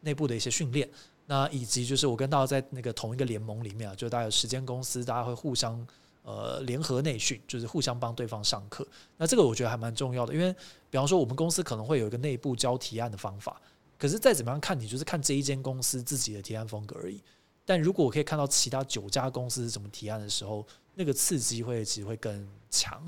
[0.01, 0.87] 内部的一些训练。
[1.25, 5.87] 那以及就是我跟大家在那个同一个联盟里面啊，就大家有时间公司，大家会互相
[6.23, 8.87] 呃联合内训，就是互相帮对方上课。
[9.17, 10.53] 那这个我觉得还蛮重要的，因为
[10.89, 13.61] 比方说我们公司可能会有一个内部交提案的方法，
[13.97, 17.21] 可是再怎么样看你就是看这一间公司自己的提案风格而已。
[17.65, 20.65] 但如果我可以看到其他九家公司怎么提案的时候，
[20.95, 23.01] 那个刺激会其实会更强，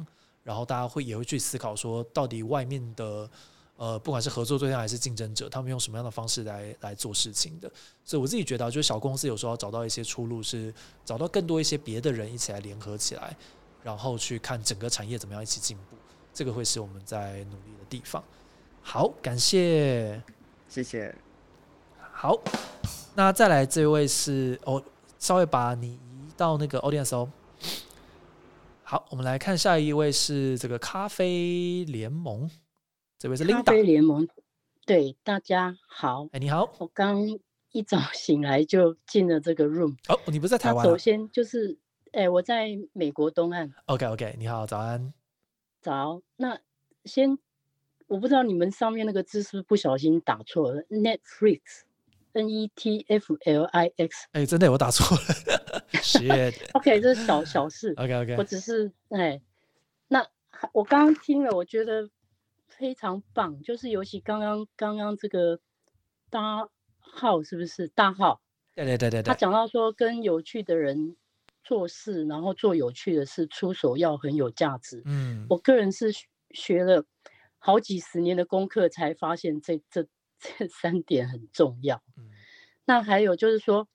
[0.43, 3.29] 然后大家会也会去思考说，到底外面的
[3.75, 7.71] 呃，不管是合作对象还是竞争者，他们用什么样的方式来来做事情的。
[8.05, 13.35] 所以我自己觉得，就是小公司有时候要找到一些出路，是找到更多一些别的人一起来联合起来，
[13.83, 15.95] 然后去看整个产业怎么样一起进步。
[16.33, 18.23] 这个会是我们在努力的地方。
[18.81, 20.21] 好，感谢，
[20.69, 21.13] 谢谢。
[22.11, 22.39] 好。
[23.15, 24.81] 那再来这位是哦，
[25.19, 27.29] 稍微把你移到那个 audience 哦。
[28.83, 32.49] 好，我们来看下一位是这个咖啡联盟，
[33.23, 34.27] 这位是啡联盟，
[34.85, 36.27] 对，大家好。
[36.33, 36.75] 哎，你好。
[36.77, 37.25] 我刚
[37.71, 39.95] 一早醒来就进了这个 room。
[40.09, 40.85] 哦，你不是在台湾？
[40.85, 41.77] 首先就是，
[42.11, 43.73] 哎，我在美国东岸。
[43.85, 45.13] OK，OK，你好，早安。
[45.79, 46.21] 早。
[46.35, 46.59] 那
[47.05, 47.39] 先，
[48.07, 51.61] 我不知道你们上面那个字是不是不小心打错了，Netflix。
[52.33, 56.53] N E T F L I X，哎，真的我打错了， 谢。
[56.73, 57.93] OK，这是小小事。
[57.95, 59.41] OK OK，我只是哎，
[60.09, 60.27] 那
[60.73, 62.09] 我刚刚听了，我觉得
[62.67, 65.59] 非常棒，就是尤其刚刚刚刚这个
[66.29, 66.67] 大
[66.99, 68.41] 号是不是大号？
[68.75, 69.23] 对对对对对。
[69.23, 71.15] 他讲到说跟有趣的人
[71.63, 75.01] 做事，然后做有趣的事，出手要很有价值。
[75.05, 76.11] 嗯，我个人是
[76.51, 77.05] 学了
[77.57, 80.07] 好几十年的功课，才发现这这。
[80.57, 82.03] 这三点很重要。
[82.17, 82.29] 嗯
[82.83, 83.87] 那还有就是说，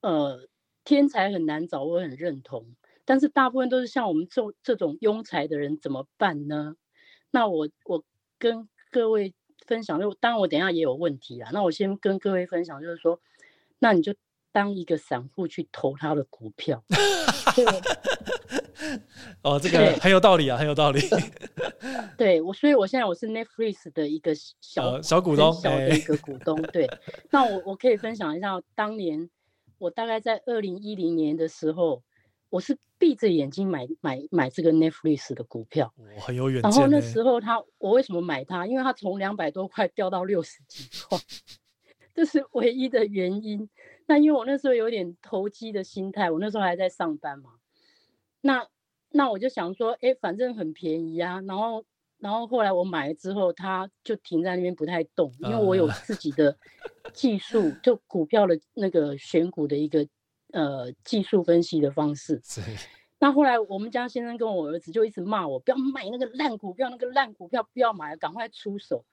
[0.00, 0.48] 呃，
[0.82, 2.74] 天才很难找，我很认同。
[3.04, 6.74] 但是大部分都是像我们这这种庸才的人怎么办呢？
[7.34, 8.04] 那我我
[8.38, 9.34] 跟各位
[9.66, 11.50] 分享，就当然我等下也有问题啊。
[11.52, 13.20] 那我先跟各位分享，就是说，
[13.80, 14.14] 那你就
[14.52, 16.84] 当一个散户去投他的股票。
[19.42, 21.00] 哦，这个很有道理啊，很有道理。
[22.16, 26.62] 对我，所以我现在我是 Netflix 的一个小小股东，小的一个股东。
[26.62, 26.88] 对，
[27.30, 29.28] 那我我可以分享一下，当年
[29.78, 32.04] 我大概在二零一零年的时候，
[32.50, 36.70] 我是闭着眼睛买买买这个 Netflix 的股票，我很有远见。
[36.70, 38.66] 然后那时候他，我为什么买它？
[38.66, 41.18] 因为它从两百多块掉到六十几块，
[42.14, 43.68] 这是唯一的原因。
[44.06, 47.50] 那因为我那时候有点投机的心态，我那时候还在上班嘛。
[48.40, 48.66] 那
[49.10, 51.42] 那我就想说，哎，反正很便宜啊。
[51.46, 51.84] 然后，
[52.16, 56.56] 然后后来我买了之后，它就停在那边不太动，因为我有自己的
[57.12, 60.08] 技术，就股票的那个选股的一个
[60.54, 62.40] 呃技术分析的方式。
[63.20, 69.04] 那后来我们家先生跟我儿子就一直骂我，不要买那个烂股票，那个烂股票不要买，赶快出手。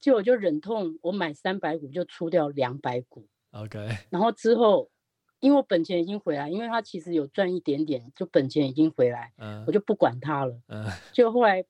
[0.00, 3.28] 结果就忍痛，我买三百股就出掉两百股。
[3.52, 3.78] OK。
[4.10, 4.90] 然后之后。
[5.38, 9.34] 因为我本钱已经回来，因为他其实有赚一点点，就本钱已经回来，
[9.66, 10.58] 我就不管他了。
[10.66, 11.62] 嗯，就后来，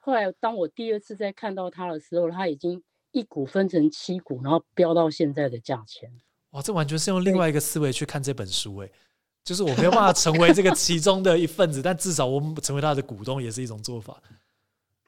[0.00, 6.10] 后来当我第二次再看到他的时候，他已经一股分成七股，然后飙到现在的价钱。
[6.50, 8.90] 哇，这完全是用另外一个思维去看这本书，哎，
[9.44, 14.22] 就是我没有办法成为这个其中的一份子， 但至少我们成为他的股东也是一种做法。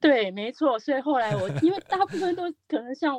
[0.00, 0.78] 对，没错。
[0.78, 3.16] 所以后来我，因为大部分都可能像。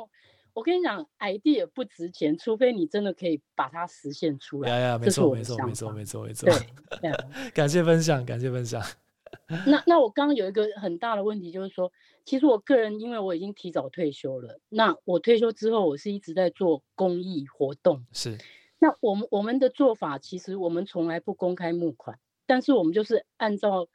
[0.54, 4.70] 我跟你讲，idea 不值钱，除非你真的可以把它实现出来。
[4.70, 6.48] 呀呀，没错，没错，没错，没错，没错。
[7.02, 7.10] 对，
[7.52, 8.80] 感谢分享，感谢分享。
[9.66, 11.92] 那那我刚刚有一个很大的问题，就是说，
[12.24, 18.06] 其实我个人因为我已经提早退休了，那我退休之后，我是一直在做公益活动。
[18.12, 18.38] 是。
[18.78, 23.88] 那我们我们的做法，其实我们从来不公开募款，但是我们就是按照，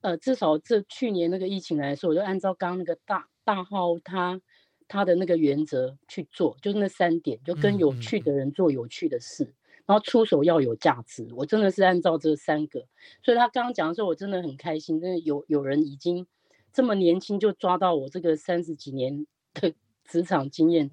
[0.00, 4.40] 呃，至少这去年那个疫情来说，我就按照刚刚那个大大号他
[4.86, 9.54] 他的那个原则去做，就是那三点，就跟有趣的人做有趣的事，
[9.88, 11.26] 然后出手要有价值。
[11.34, 12.86] 我真的是按照这三个，
[13.24, 16.24] 所以他刚刚讲的时候，我真的很开心，真的有有人已经
[16.72, 19.74] 这么年轻就抓到我这个三十几年的
[20.04, 20.88] 职场经验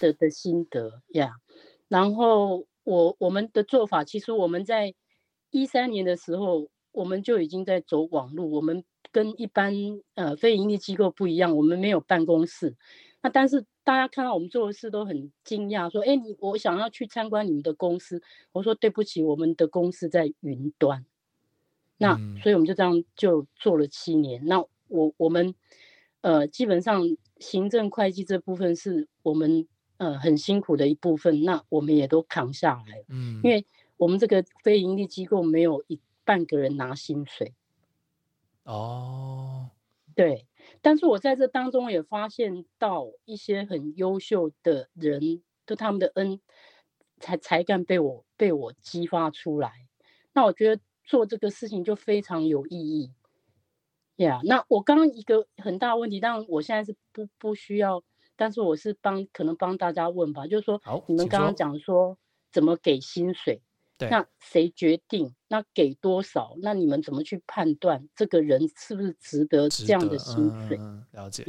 [0.00, 1.36] 的的心得呀，
[1.88, 2.66] 然后。
[2.86, 4.92] 我我们的做法，其实我们在
[5.50, 8.50] 一三年的时候，我们就已经在走网路。
[8.52, 9.72] 我们跟一般
[10.16, 12.76] 呃非盈利机构不一样，我们没有办公室。
[13.22, 18.20] 那但是大家看到我们做的事都很惊讶，说：“哎，你我想要去参观你们的公司。”
[18.52, 21.04] 我说：“对不起，我们的公司在云端。”
[21.98, 24.44] 那所以我们就这样就做了七年。
[24.46, 24.58] 那
[24.88, 25.54] 我我们
[26.22, 27.02] 呃基本上
[27.38, 29.68] 行政会计这部分是我们。
[29.96, 33.04] 呃，很辛苦的一部分，那我们也都扛下来。
[33.08, 33.64] 嗯，因为
[33.96, 37.54] 我们这个非盈利机构没有一半个人拿薪水。
[38.64, 39.70] 哦，
[40.16, 40.46] 对。
[40.84, 46.38] 但是我在这当中也发现到一些很优秀的人，就他们的恩
[47.18, 49.72] 才才干被我被我激发出来。
[50.34, 53.10] 那我觉得做这个事情就非常有意义。
[54.16, 58.04] 呀，那我刚刚一个很大问题，但我现在是不不需要。
[58.36, 62.18] 但是我是帮可能帮大家问吧，就是说，你们刚刚讲说
[62.52, 63.62] 怎么给薪水，
[64.10, 65.34] 那谁决定？
[65.48, 66.56] 那给多少？
[66.62, 70.78] 那你们怎么去判断这个人是不是值得这样的薪水？
[71.12, 71.44] 了解。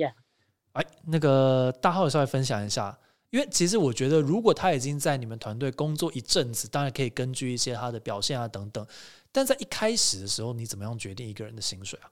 [0.73, 2.99] 哎，那个大号稍微分享一下，
[3.29, 8.85] 因为其实我觉得，如果他已经在你们团队工作一阵子，当然可以根据一些他的表现啊等等，
[9.31, 12.11] 但在一开始的时候，你怎么样决定一个人的薪水啊？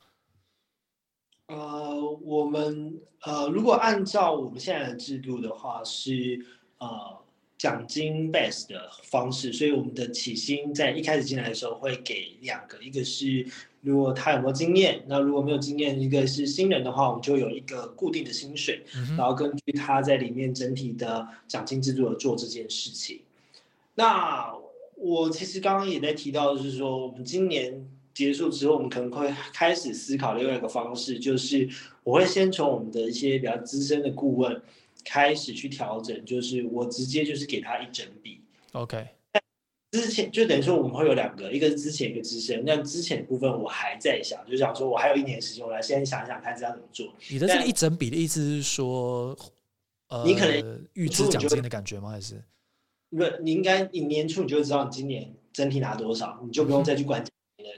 [1.48, 6.40] 呃，我们呃，如果按照我们现在的制度的话，是
[6.78, 7.23] 呃
[7.64, 13.48] 奖金 base 的方式，所以我们的起薪在一开始进来的时候会给两个，一个是
[13.80, 18.84] 如果他有没有经验，那如果没有经验，一个是新人的话，我们就有一个固定的薪水，
[19.18, 23.22] 然后根据他在里面整体的奖金制度而做这件事情。
[23.96, 24.54] 那
[24.98, 27.88] 我其实刚刚也在提到，就是说我们今年。
[28.14, 31.68] 结束之后，我们可能会开始思考另外一个方式，就是
[32.04, 34.62] 我会先从我们的一些比较资深的顾问
[35.04, 38.42] 开始去调整，就是我直接就是给他一整笔。
[38.72, 39.08] OK。
[39.92, 47.14] 之前就等于说我们会有两个，一个是之前一个资深，那之前部分我还在想，就想说我还有一年时间，我来先想想看这样怎么做。
[47.30, 49.38] 你的这个一整笔的意思是说，
[50.08, 52.10] 呃，你可能预支奖金的感觉吗？
[52.10, 52.44] 还是？
[53.12, 57.24] 不，你应该你年初你就知道你今年整体拿多少，你就不用再去管。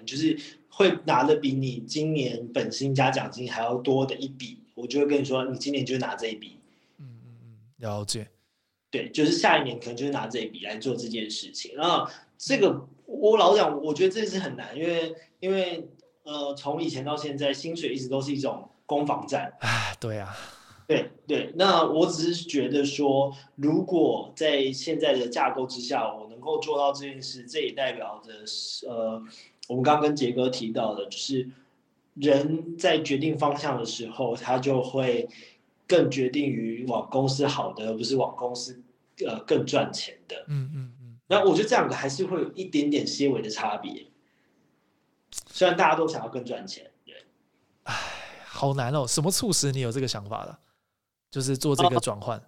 [0.05, 0.37] 就是
[0.69, 6.57] 会拿的比你今年本薪加奖金还要多的一笔，我就会跟你说，你今年就拿这一笔。
[7.77, 8.27] 了解。
[8.91, 11.75] 对，就是下一年可能就是拿这一笔来做这件事情。
[11.75, 12.07] 然后
[12.37, 15.87] 这个我老讲，我觉得这是很难，因为因为
[16.23, 19.53] 呃，从以前到现在，薪水一直都是一种攻防战。
[19.59, 20.35] 啊，对啊。
[20.87, 29.21] 对对，那我只是觉得说，如果在现在的架构之下，我能够做到这件事，这也代表着呃。
[29.67, 31.49] 我们刚刚跟杰哥提到的，就是
[32.13, 35.27] 人在决定方向的时候，他就会
[35.87, 38.83] 更决定于往公司好的，而不是往公司
[39.25, 40.45] 呃更赚钱的。
[40.47, 41.19] 嗯嗯嗯。
[41.27, 44.07] 那我觉得这两个还是会有一点点些微的差别。
[45.47, 47.15] 虽然大家都想要更赚钱，对。
[47.83, 47.93] 唉，
[48.47, 49.05] 好难哦！
[49.07, 50.57] 什么促使你有这个想法的？
[51.31, 52.41] 就是做这个转换。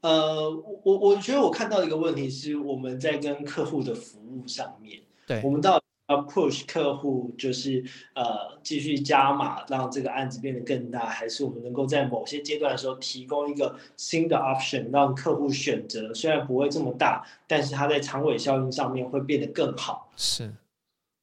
[0.00, 0.50] 呃，
[0.82, 5.00] 我我觉得我看到一个问题是，我们在跟客户的服务上面。
[5.24, 5.80] 对我们到
[6.12, 7.82] 要 push 客户，就是
[8.14, 20.12] 呃继续加码，让这个案子变得更大，还是我们能够在某些阶段的时候提供一个新的 option，让客户选择，虽然不会这么大，但是它在长尾效应上面会变得更好。
[20.16, 20.52] 是，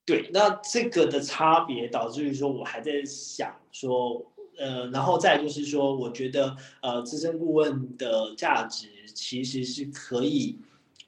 [0.06, 4.26] 对，那这个的差别导致于说，我还在想说，
[4.58, 10.58] 呃，然后再就是说，我觉得呃资深顾问的价值其实是可以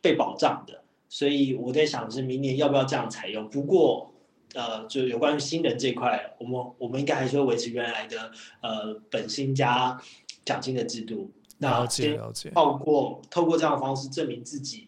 [0.01, 0.83] 被保障的。
[1.13, 3.49] 所以我在想是明年要不要这样采用？
[3.49, 4.13] 不过，
[4.53, 8.31] 呃，就有关于新人这块，我们我们应该还是会维持原来的
[8.61, 10.01] 呃本薪加
[10.45, 11.29] 奖金的制度。
[11.57, 12.49] 了解了解。
[12.51, 14.87] 透过透过这样的方式证明自己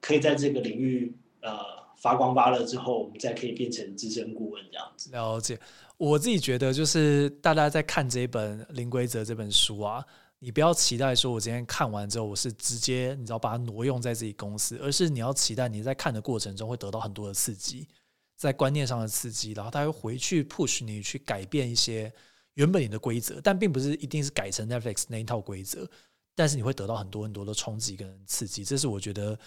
[0.00, 1.52] 可以在这个领域呃
[1.96, 5.10] 发光发热之后，我们再可以变成资深顾问这样子。
[5.10, 5.58] 了解。
[5.96, 10.04] 我自己觉得就是大家在看这一本《零规则》这本书啊。
[10.38, 17.88] 你不要期待说，我今天看完之后，我是直接你知道把它挪用在自己公司，而是你要期待你在看的过程中会得到很多的刺激，
[18.36, 22.12] 在观念上的刺激，然后他会回去 push 你去改变一些
[22.54, 25.88] 原本你的规则，但并不是一定是改成 Netflix 那一套规则。
[26.34, 29.38] 但是你会得到很多很多的冲击跟刺激，这是我觉得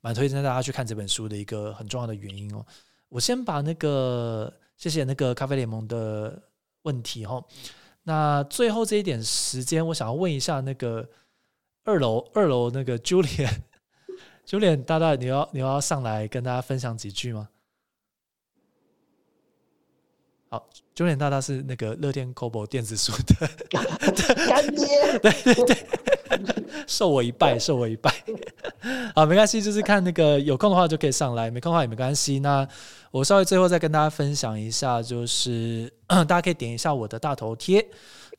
[0.00, 2.64] 蛮推荐大家去看这本书的一个很重要的原因哦。
[3.10, 6.42] 我先把那个谢谢那个咖啡联盟的
[6.82, 7.44] 问题哈，
[8.02, 11.08] 那最后这一点时间，我想要问一下那个
[11.84, 17.48] 二楼二楼那个 Julian，Julian 大大，你要你要上来跟大家分享几句吗？
[20.48, 23.48] 好，，Julian 大大是那个乐天 c o b o 电子书的
[24.48, 25.86] 干爹，对对对，
[26.86, 28.12] 受我一拜，受我一拜。
[29.14, 32.38] 好，没关系，就是看那个有空的话就可以上来，没空的话也没关系。
[32.38, 32.66] 那
[33.10, 37.86] 我稍微最后再跟大家分享一下，就是 大家可以点一下我的大头贴，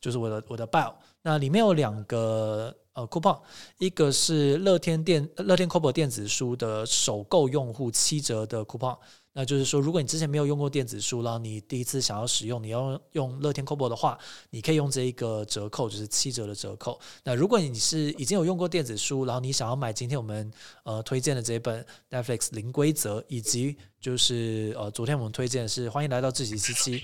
[0.00, 3.38] 就是我的我的 bio，那里面有两个呃 coupon，
[3.78, 8.96] 一个是乐天电乐天 c o b o 电子书的首购用户七折的 coupon。
[9.34, 14.18] 那就是说，如果你之前没有用过电子书，然后你第一次想要使用，你要用乐天 Kobo 的话，
[14.50, 17.00] 你可以用这一个折扣，就是七折的折扣。
[17.24, 20.52] 那如果你是已经有用过电子书，然后你想要买今天我们
[20.82, 27.02] 呃推荐的这一本 Netflix 零规则，以及就是呃昨天我们推荐的是欢迎来到自习时期，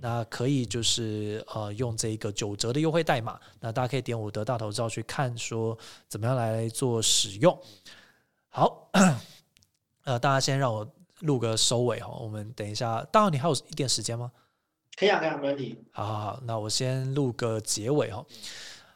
[0.00, 7.56] 那可以就是呃用这一个九折的优惠代码，那大家可以点我的大头照去看说怎么样来做使用。
[8.48, 8.90] 好，
[10.02, 10.84] 呃，大家先让我。
[11.20, 13.06] 录个收尾哈，我们等一下。
[13.12, 14.30] 大浩，你还有一点时间吗？
[14.98, 15.78] 可以啊，可以啊，没问题。
[15.92, 18.24] 好好好，那我先录个结尾哈。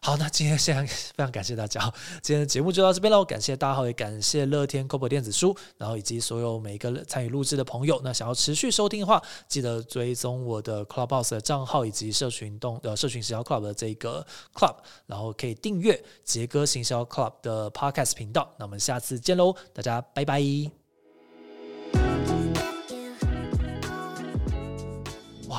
[0.05, 1.81] 好，那今天非常非常感谢大家，
[2.21, 3.25] 今天的节目就到这边喽。
[3.25, 8.01] 感谢大浩，也感谢乐天 c o p 电子书，然后以及所有每一个参与录制的朋友。
[8.03, 14.75] 那想要持续收听的话，记得追踪我的 Clubhouse 的账号以及社群动呃社群行销 Club 的这个 Club，
[15.07, 18.53] 然后可以订阅杰哥行销 Club 的 Podcast 频道。
[18.59, 20.82] 那我们下次见喽，大家拜拜。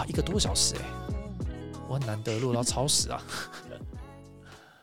[0.08, 0.82] 一个多小时哎，
[1.88, 3.22] 我很难得录到超时啊。